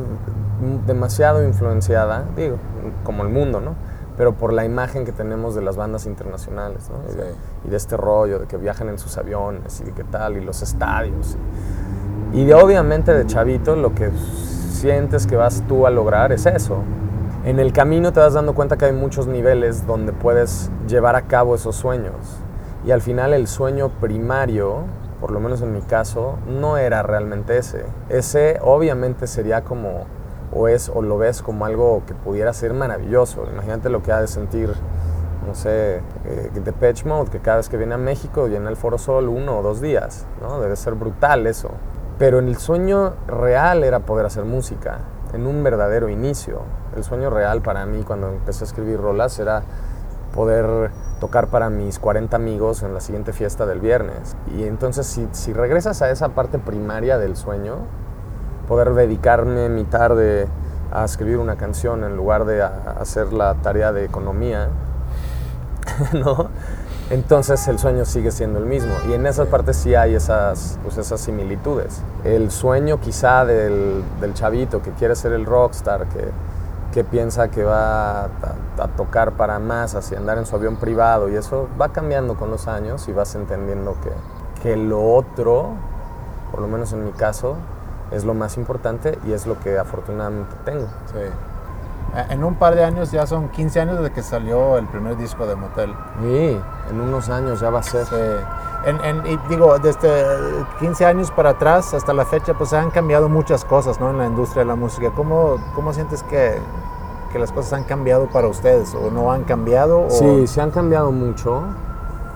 [0.87, 2.57] demasiado influenciada, digo,
[3.05, 3.75] como el mundo, ¿no?
[4.17, 7.13] Pero por la imagen que tenemos de las bandas internacionales, ¿no?
[7.13, 7.39] Y, de, Sí.
[7.67, 10.41] y de este rollo de que viajan en sus aviones y de qué tal, y
[10.41, 11.37] los estadios.
[12.33, 14.11] Y de obviamente de chavito lo que
[14.73, 16.79] sientes que vas tú a lograr es eso.
[17.49, 21.23] En el camino te vas dando cuenta que hay muchos niveles donde puedes llevar a
[21.23, 22.13] cabo esos sueños.
[22.85, 24.83] Y al final el sueño primario,
[25.19, 27.87] por lo menos en mi caso, no era realmente ese.
[28.11, 30.05] Ese obviamente sería como,
[30.53, 33.47] o es, o lo ves como algo que pudiera ser maravilloso.
[33.51, 34.69] Imagínate lo que ha de sentir,
[35.47, 38.99] no sé, eh, Depeche Mode, que cada vez que viene a México llena el Foro
[38.99, 40.61] Sol uno o dos días, ¿no?
[40.61, 41.71] Debe ser brutal eso.
[42.19, 44.99] Pero el sueño real era poder hacer música,
[45.33, 46.63] en un verdadero inicio.
[46.97, 49.63] El sueño real para mí cuando empecé a escribir rolas era
[50.35, 54.37] poder tocar para mis 40 amigos en la siguiente fiesta del viernes.
[54.57, 57.77] Y entonces si, si regresas a esa parte primaria del sueño,
[58.69, 60.47] poder dedicarme mi tarde
[60.93, 64.69] a escribir una canción en lugar de hacer la tarea de economía,
[66.13, 66.49] ¿no?
[67.11, 68.93] Entonces el sueño sigue siendo el mismo.
[69.09, 72.03] Y en esas partes sí hay esas, pues esas similitudes.
[72.25, 74.05] El sueño quizá del,
[74.35, 76.29] chavito que quiere ser el rockstar, que,
[76.93, 78.29] que piensa que va a,
[78.79, 82.51] a tocar para masas y andar en su avión privado y eso va cambiando con
[82.51, 84.11] los años y vas entendiendo que,
[84.63, 85.71] que lo otro,
[86.51, 87.57] por lo menos en mi caso,
[88.11, 90.87] es lo más importante y es lo que afortunadamente tengo.
[91.07, 91.21] Sí.
[92.17, 95.17] Eh, En un par de años ya son 15 años desde que salió el primer
[95.17, 95.95] disco de Motel.
[96.23, 96.59] Y
[96.91, 98.07] en unos años ya va a ser.
[98.07, 98.17] Sí.
[98.87, 100.25] En, en- y digo, desde
[100.79, 104.11] 15 años para atrás hasta la fecha, pues han cambiado muchas cosas ¿no?
[104.11, 105.11] en la industria de la música.
[105.15, 106.59] ¿Cómo, cómo sientes que,
[107.33, 108.95] que las cosas han cambiado para ustedes?
[108.95, 110.07] ¿O no han cambiado?
[110.07, 110.11] O...
[110.11, 111.63] Sí, se han cambiado mucho.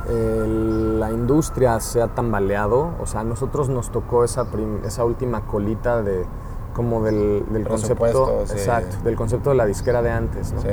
[0.09, 2.91] El- la industria se ha tambaleado.
[3.01, 4.47] O sea, a nosotros nos tocó esa,
[4.85, 6.27] esa última colita de
[6.73, 8.53] como del, del concepto, sí.
[8.55, 10.63] exacto, del concepto de la disquera de antes, ¿no?
[10.63, 10.69] Sí,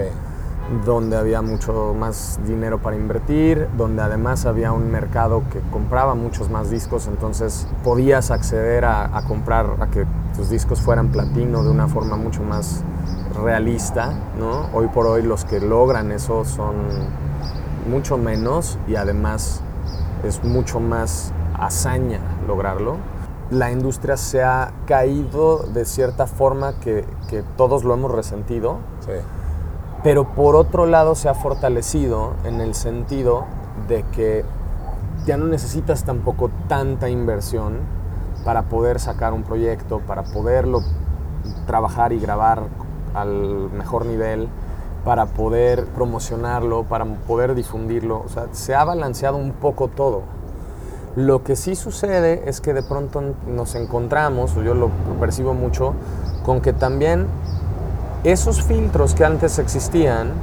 [0.86, 6.50] donde había mucho más dinero para invertir, donde además había un mercado que compraba muchos
[6.52, 11.72] más discos, entonces podías acceder a, a comprar, a que tus discos fueran platino de
[11.72, 12.84] una forma mucho más
[13.42, 14.70] realista, ¿no?
[14.74, 16.76] Hoy por hoy los que logran eso son
[17.90, 19.62] mucho menos y además
[20.24, 22.98] es mucho más hazaña lograrlo.
[23.52, 29.14] La industria se ha caído de cierta forma que, que todos lo hemos resentido, sí.
[30.04, 33.46] pero por otro lado se ha fortalecido en el sentido
[33.88, 34.46] de que
[35.26, 37.80] ya no necesitas tampoco tanta inversión
[38.46, 40.82] para poder sacar un proyecto, para poderlo
[41.66, 42.64] trabajar y grabar
[43.14, 44.48] al mejor nivel,
[45.04, 48.22] para poder promocionarlo, para poder difundirlo.
[48.26, 50.24] O sea, se ha balanceado un poco todo.
[51.16, 54.90] Lo que sí sucede es que de pronto nos encontramos, o yo lo
[55.20, 55.94] percibo mucho,
[56.44, 57.28] con que también
[58.24, 60.34] esos filtros que antes existían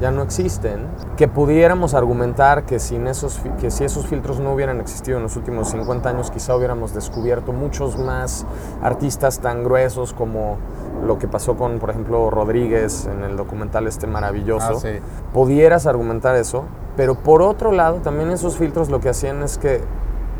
[0.00, 4.80] ya no existen, que pudiéramos argumentar que, sin esos, que si esos filtros no hubieran
[4.80, 8.44] existido en los últimos 50 años, quizá hubiéramos descubierto muchos más
[8.82, 10.58] artistas tan gruesos como
[11.06, 14.74] lo que pasó con, por ejemplo, Rodríguez en el documental este maravilloso.
[14.76, 14.98] Ah, sí.
[15.32, 16.64] Pudieras argumentar eso,
[16.96, 19.80] pero por otro lado, también esos filtros lo que hacían es que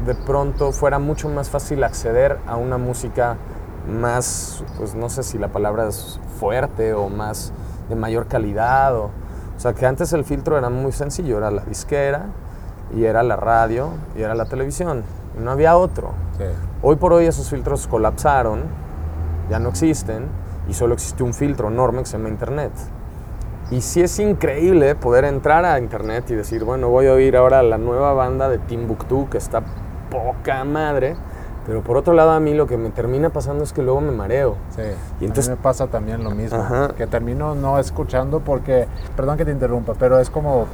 [0.05, 3.37] de pronto fuera mucho más fácil acceder a una música
[3.89, 7.53] más, pues no sé si la palabra es fuerte o más
[7.89, 8.97] de mayor calidad.
[8.97, 12.27] O, o sea, que antes el filtro era muy sencillo, era la disquera
[12.95, 15.05] y era la radio y era la televisión.
[15.39, 16.13] y no había otro.
[16.39, 16.45] sí.
[16.83, 18.65] Hoy por hoy esos filtros colapsaron,
[19.49, 20.27] ya no existen
[20.69, 22.73] y solo existe un filtro enorme que se llama Internet.
[23.71, 27.63] Y sí es increíble poder entrar a Internet y decir, bueno, voy a oír ahora
[27.63, 29.63] la nueva banda de Timbuktu que está
[30.23, 31.17] poca madre,
[31.67, 34.11] pero por otro lado a mí lo que me termina pasando es que luego me
[34.13, 34.57] mareo.
[34.77, 34.83] Sí,
[35.21, 36.89] Y entonces- a mí me pasa también lo mismo, Ajá.
[36.97, 38.87] que termino no escuchando porque,
[39.17, 40.67] perdón que te interrumpa, pero es como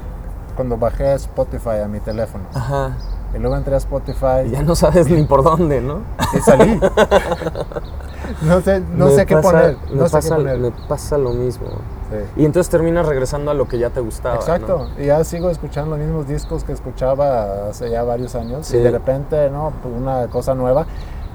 [0.56, 2.96] cuando bajé Spotify a mi teléfono Ajá.
[3.34, 6.00] y luego entré a Spotify Y ya no sabes ni por dónde, ¿no?
[6.36, 6.78] y salí.
[8.42, 10.58] no sé, no Me sé qué poner, Me, no sé pasa, qué poner.
[10.58, 11.66] me pasa lo mismo.
[12.10, 12.42] Sí.
[12.42, 14.34] Y entonces terminas regresando a lo que ya te gustaba.
[14.34, 14.40] ¿no?
[14.40, 18.76] Exacto, y ya sigo escuchando los mismos discos que escuchaba hace ya varios años Sí.
[18.76, 19.72] y de repente, ¿no?
[19.82, 20.86] Pues una cosa nueva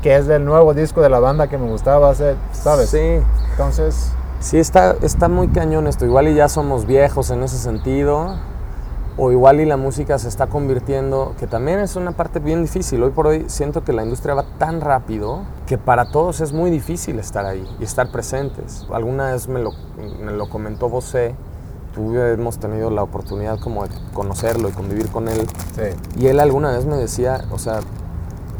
[0.01, 2.89] que es del nuevo disco de la banda que me gustaba hace, ¿sabes?
[2.89, 3.19] Sí.
[3.51, 4.11] Entonces,
[4.41, 6.05] Sí, está, está muy cañón esto.
[6.05, 8.35] Igual y ya somos viejos en ese sentido.
[9.17, 13.01] O igual y la música se está convirtiendo, que también es una parte bien difícil.
[13.01, 16.69] Hoy por hoy siento que la industria va tan rápido que para todos es muy
[16.69, 18.85] difícil estar ahí y estar presentes.
[18.91, 19.71] Alguna vez me lo,
[20.21, 21.33] me lo comentó Bosé,
[21.95, 25.47] yo hemos tenido la oportunidad como de conocerlo y convivir con él.
[25.75, 27.79] sí, Y él alguna vez me decía, o sea,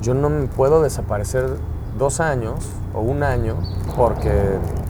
[0.01, 1.57] yo no me puedo desaparecer
[1.97, 2.55] dos años
[2.95, 3.55] o un año
[3.95, 4.31] porque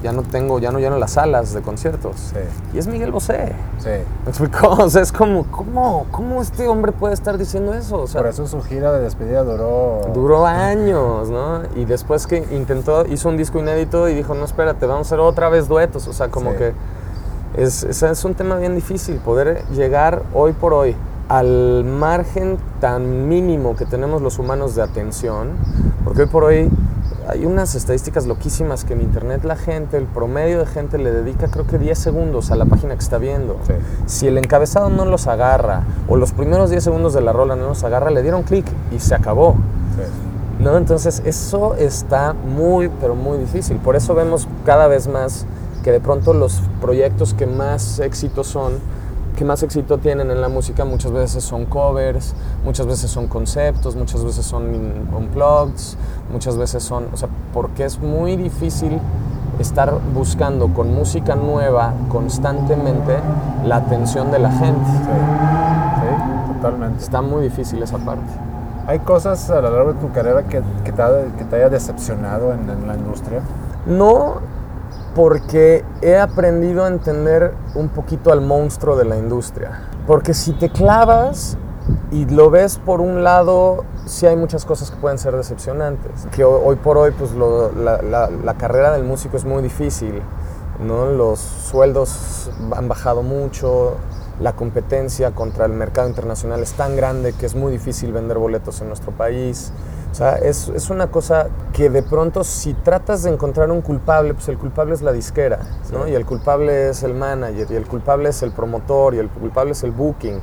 [0.03, 2.16] ya no tengo, ya no lleno las salas de conciertos.
[2.18, 2.39] sí,
[2.74, 3.53] Y es Miguel Bosé.
[3.80, 3.89] sí.
[4.24, 4.70] ¿Me explicó?
[4.86, 8.01] O sea, es como, ¿cómo, ¿cómo este hombre puede estar diciendo eso?
[8.01, 10.01] O sea, Por eso su gira de despedida duró...
[10.14, 11.62] duró años, ¿no?
[11.76, 15.20] Y después que intentó, hizo un disco inédito y dijo, no, espérate, vamos a hacer
[15.20, 16.08] otra vez duetos.
[16.08, 16.58] O sea, como Sí.
[16.58, 16.74] que
[17.58, 20.95] es, es, es un tema bien difícil poder llegar hoy por hoy
[21.30, 25.51] al margen tan mínimo que tenemos los humanos de atención,
[26.03, 26.70] porque hoy por hoy
[27.28, 31.48] hay unas estadísticas loquísimas que en internet la gente, el promedio de gente le dedica
[31.48, 33.60] creo que 10 segundos a la página que está viendo.
[33.66, 33.74] Sí.
[34.06, 37.70] Si el encabezado no los agarra o los primeros 10 segundos de la rola no
[37.70, 38.66] los agarra, le dieron clic
[38.96, 39.54] y se acabó.
[39.96, 40.04] Sí.
[40.60, 40.78] ¿no?
[40.78, 43.78] Entonces eso está muy, pero muy difícil.
[43.78, 45.46] Por eso vemos cada vez más
[45.84, 48.74] que de pronto los proyectos que más éxito son,
[49.36, 52.34] que más éxito tienen en la música, muchas veces son covers,
[52.64, 54.66] muchas veces son conceptos, muchas veces son
[55.16, 55.98] unplugged,
[56.32, 59.00] muchas veces son, o sea, porque es muy difícil
[59.60, 63.18] estar buscando con música nueva constantemente
[63.66, 64.90] la atención de la gente.
[64.92, 67.04] Sí, totalmente.
[67.04, 68.32] Está muy difícil esa parte.
[68.88, 71.04] ¿Hay cosas a lo largo de tu carrera que, que te,
[71.38, 73.42] que te haya decepcionado en, en la industria?
[73.88, 74.36] No,
[75.16, 79.82] porque he aprendido a entender un poquito al monstruo de la industria.
[80.05, 81.57] Porque si te clavas
[82.11, 86.28] y lo ves por un lado, sí hay muchas cosas que pueden ser decepcionantes.
[86.32, 89.63] Que ho- hoy por hoy, pues lo- la, la- la carrera del músico es muy
[89.63, 90.22] difícil.
[90.86, 91.05] ¿no?
[91.05, 93.93] Los sueldos han bajado mucho,
[94.41, 98.82] la competencia contra el mercado internacional es tan grande que es muy difícil vender boletos
[98.82, 99.72] en nuestro país.
[100.16, 104.34] O sea, es, es, una cosa que de pronto si tratas de encontrar un culpable,
[104.34, 105.59] pues el culpable es la disquera,
[105.91, 106.07] ¿no?
[106.07, 109.74] Y el culpable es el manager, y el culpable es el promotor, y el culpable
[109.74, 110.39] es el booking.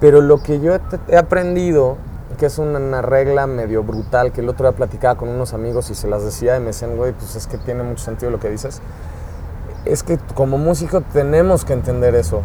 [0.00, 1.96] Pero lo que yo he, he aprendido,
[2.38, 5.88] que es una, una, regla medio brutal, que el otro día platicaba con unos amigos
[5.90, 8.40] y se las decía y me decían, güey, pues es que tiene mucho sentido lo
[8.40, 8.82] que dices,
[9.84, 12.42] es que como músico tenemos que entender eso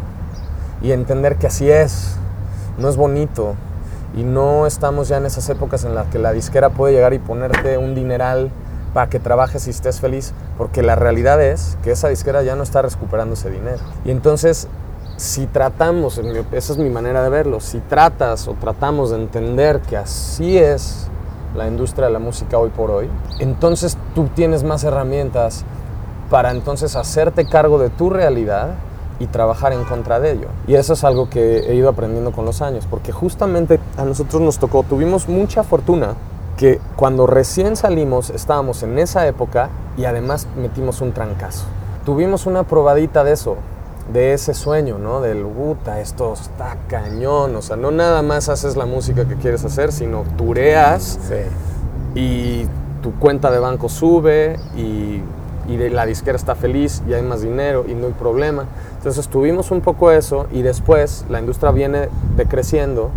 [0.82, 2.14] y entender que así es,
[2.78, 3.56] no es bonito
[4.14, 7.18] y no estamos ya en esas épocas en las que la disquera puede llegar y
[7.18, 8.50] ponerte un dineral
[8.92, 12.62] para que trabajes y estés feliz, porque la realidad es que esa disquera ya no
[12.62, 13.78] está recuperando ese dinero.
[14.04, 14.68] Y entonces,
[15.16, 16.20] si tratamos,
[16.52, 21.08] esa es mi manera de verlo, si tratas o tratamos de entender que así es
[21.56, 23.08] la industria de la música hoy por hoy,
[23.38, 25.64] entonces tú tienes más herramientas
[26.30, 28.74] para entonces hacerte cargo de tu realidad
[29.22, 30.48] y trabajar en contra de ello.
[30.66, 34.42] Y eso es algo que he ido aprendiendo con los años, porque justamente a nosotros
[34.42, 36.14] nos tocó, tuvimos mucha fortuna
[36.56, 41.64] que cuando recién salimos estábamos en esa época y además metimos un trancazo.
[42.04, 43.56] Tuvimos una probadita de eso,
[44.12, 45.20] de ese sueño, ¿no?
[45.20, 49.64] Del, puta, esto está cañón, o sea, no nada más haces la música que quieres
[49.64, 52.18] hacer, sino tureas Sí.
[52.20, 52.66] y
[53.02, 55.22] tu cuenta de banco sube y
[55.68, 58.66] y de la disquera está feliz y hay más dinero y no hay problema.
[58.96, 63.10] Entonces tuvimos un poco eso y después la industria viene decreciendo,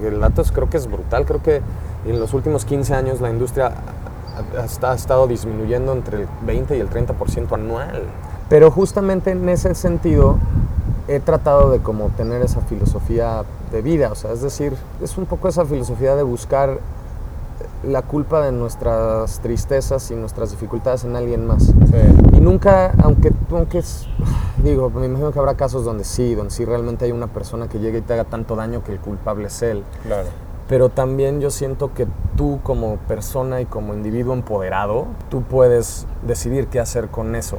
[0.00, 1.60] que el dato creo que es brutal, creo que
[2.06, 3.72] en los últimos 15 años la industria
[4.56, 8.02] ha, ha estado disminuyendo entre el 20 y el 30% anual.
[8.48, 10.38] Pero justamente en ese sentido
[11.08, 15.26] he tratado de como tener esa filosofía de vida, o sea, es decir, es un
[15.26, 16.78] poco esa filosofía de buscar
[17.82, 21.64] la culpa de nuestras tristezas y nuestras dificultades en alguien más.
[21.64, 21.72] Sí.
[22.32, 24.06] Y nunca, aunque, aunque es,
[24.62, 27.78] digo, me imagino que habrá casos donde sí, donde sí realmente hay una persona que
[27.80, 29.82] llegue y te haga tanto daño que el culpable es él.
[30.04, 30.28] Claro.
[30.68, 32.06] Pero también yo siento que
[32.36, 37.58] tú como persona y como individuo empoderado, tú puedes decidir qué hacer con eso.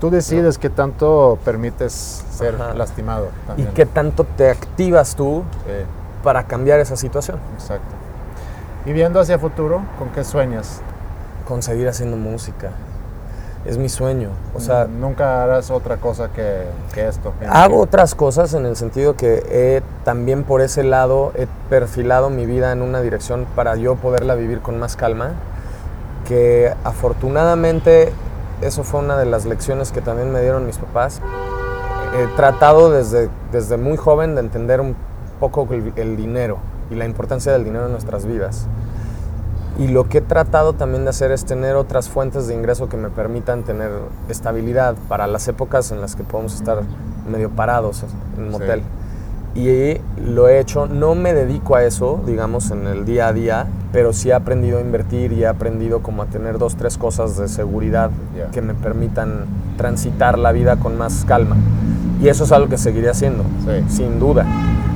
[0.00, 2.74] Tú decides qué tanto permites ser Ajá.
[2.74, 3.28] lastimado.
[3.44, 3.70] Y también.
[3.74, 5.72] qué tanto te activas tú Sí,
[6.22, 7.38] para cambiar esa situación.
[7.54, 7.94] exacto.
[8.84, 10.80] Y viendo hacia futuro, ¿con qué sueñas?
[11.46, 12.70] Con seguir haciendo música.
[13.64, 14.30] Es mi sueño.
[14.56, 17.32] O sea, nunca harás otra cosa que, que esto.
[17.48, 22.44] Hago otras cosas en el sentido que he, también por ese lado he perfilado mi
[22.44, 25.34] vida en una dirección para yo poderla vivir con más calma,
[26.26, 28.12] que afortunadamente
[28.62, 31.20] eso fue una de las lecciones que también me dieron mis papás.
[32.18, 34.96] He tratado desde, desde muy joven de entender un
[35.38, 36.58] poco el, el dinero
[36.92, 38.66] y la importancia del dinero en nuestras vidas.
[39.78, 42.98] Y lo que he tratado también de hacer es tener otras fuentes de ingreso que
[42.98, 43.90] me permitan tener
[44.28, 46.82] estabilidad para las épocas en las que podemos estar
[47.30, 48.04] medio parados
[48.36, 48.58] en un Sí.
[48.58, 48.82] motel.
[49.54, 53.66] Y lo he hecho, no me dedico a eso, digamos, en el día a día,
[53.92, 57.36] pero sí he aprendido a invertir y he aprendido como a tener dos, tres cosas
[57.36, 58.50] de seguridad Ya.
[58.50, 59.44] que me permitan
[59.76, 61.56] transitar la vida con más calma.
[62.22, 63.96] Y eso es algo que seguiré haciendo, Sí.
[63.96, 64.46] sin duda.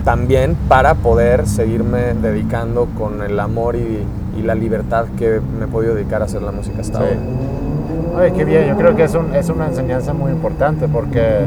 [0.05, 4.05] También para poder seguirme dedicando con el amor y,
[4.39, 7.05] y la libertad que me he podido dedicar a hacer la música hasta Sí.
[7.05, 8.20] ahora.
[8.22, 11.41] Oye, qué bien, yo creo que es, un- es una enseñanza muy importante porque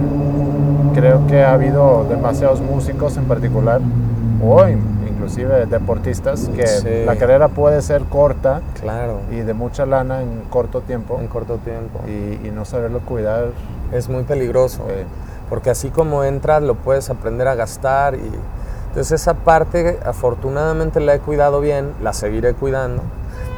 [0.93, 6.87] creo que ha habido demasiados músicos en particular, in- inclusive deportistas, que Sí.
[7.05, 11.57] la carrera puede ser corta Claro, y de mucha lana en corto tiempo en corto
[11.57, 12.01] tiempo.
[12.07, 13.45] y, y no saberlo cuidar.
[13.93, 14.83] Es muy peligroso.
[15.49, 18.31] Porque así como entras lo puedes aprender a gastar y
[18.89, 23.03] entonces esa parte afortunadamente la he cuidado bien, la seguiré cuidando,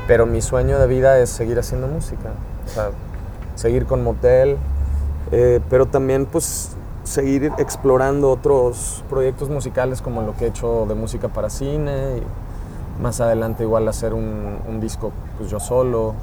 [0.08, 2.32] pero mi sueño de vida es seguir haciendo música,
[2.66, 2.90] o sea,
[3.56, 4.58] seguir con motel,
[5.32, 10.96] eh, pero también pues seguir explorando otros proyectos musicales como lo que he hecho de
[10.96, 16.14] música para cine y más adelante igual hacer un, disco pues yo solo,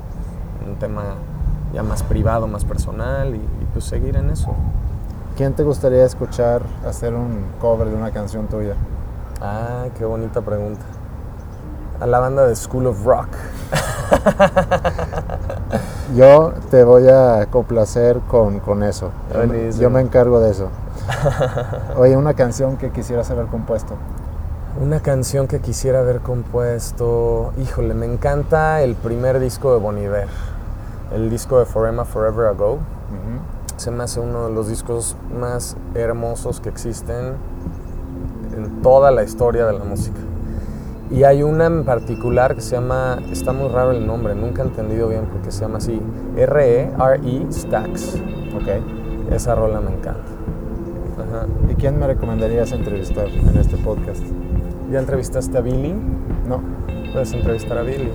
[0.67, 1.15] un tema
[1.73, 4.55] ya más privado, más personal y, y pues seguir en eso.
[5.39, 8.75] ¿Quién te gustaría escuchar hacer un cover de una canción tuya?
[9.41, 10.83] Ah, qué bonita pregunta.
[12.01, 13.29] A la banda de School of Rock.
[16.17, 19.13] Yo te voy a complacer con, con eso.
[19.33, 19.83] Yo me- Buenísimo.
[19.83, 20.71] Yo me encargo de eso.
[21.97, 23.95] Oye, una canción que quisieras haber compuesto.
[24.83, 27.53] Una canción que quisiera haber compuesto.
[27.59, 30.27] Híjole, me encanta el primer disco de Bon Iver.
[31.15, 32.73] El disco de Forever Forever Ago.
[32.75, 33.58] Ujú.
[33.79, 37.35] Se me hace uno de los discos más hermosos que existen
[38.57, 40.19] en toda la historia de la música.
[41.13, 44.67] Y hay una en particular que se llama, está muy raro el nombre, nunca he
[44.67, 46.03] entendido bien por qué se llama así,
[46.37, 48.17] R-E-R-E Stacks.
[48.57, 49.33] Ok.
[49.33, 50.25] Esa rola me encanta.
[51.17, 51.47] Ajá.
[51.71, 54.25] ¿Y quién me recomendarías entrevistar en este podcast?
[54.91, 55.95] ¿Ya entrevistaste a Billy?
[56.49, 56.61] No.
[57.13, 58.11] Puedes entrevistar a Billy.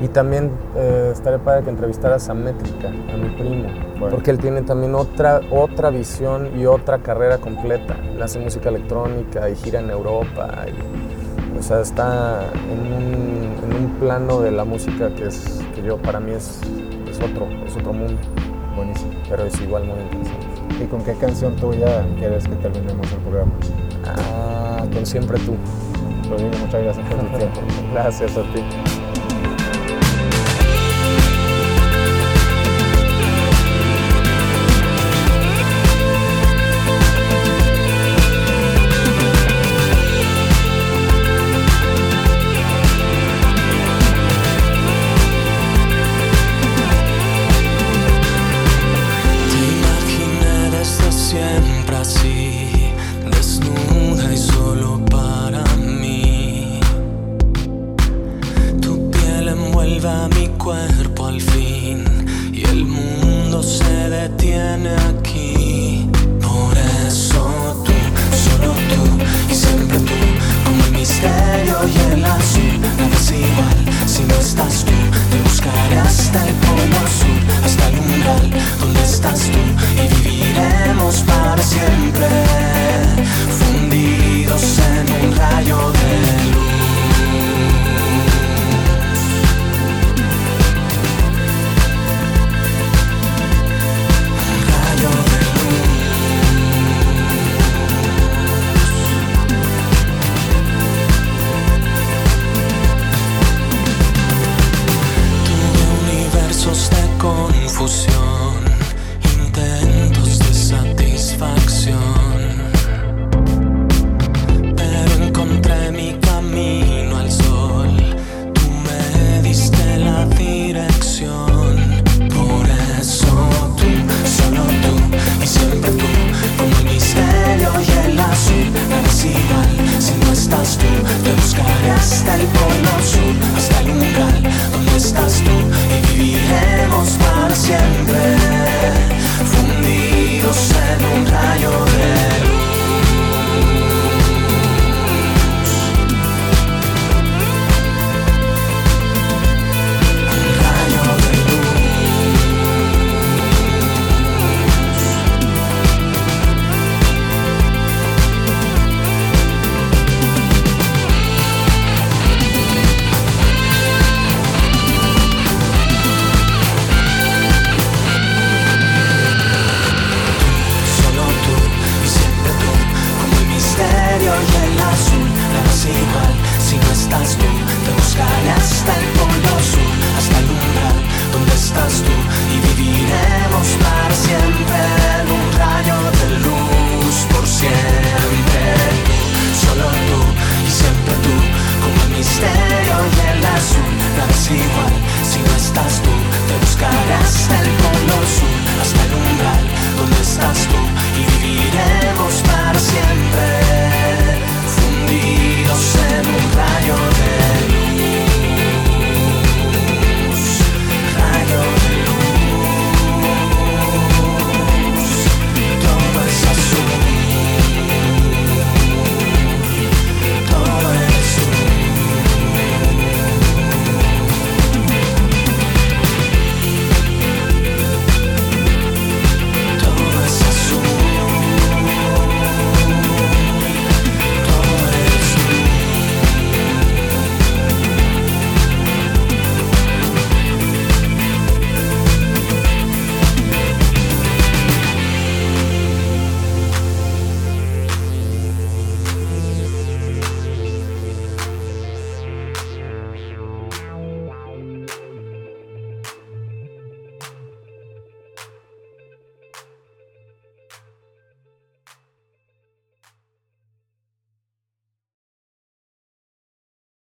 [0.00, 3.68] Y también eh, estaría padre que entrevistaras a Métrica, a mi primo,
[3.98, 4.14] Bueno.
[4.14, 7.96] porque él tiene también otra, otra visión y otra carrera completa.
[8.14, 10.66] Él hace música electrónica y gira en Europa.
[10.68, 15.82] y, o sea, está en un, en un plano de la música que, es, que
[15.82, 16.60] yo, para mí es,
[17.10, 18.20] es otro, es otro mundo,
[18.76, 19.10] Buenísimo.
[19.28, 20.46] pero es igual muy interesante.
[20.80, 23.52] ¿Y con qué canción tuya quieres que terminemos el programa?
[24.06, 25.56] Ah, con siempre tú.
[26.30, 27.60] Rodrigo, muchas gracias por tu tiempo.
[27.92, 29.07] Gracias a ti.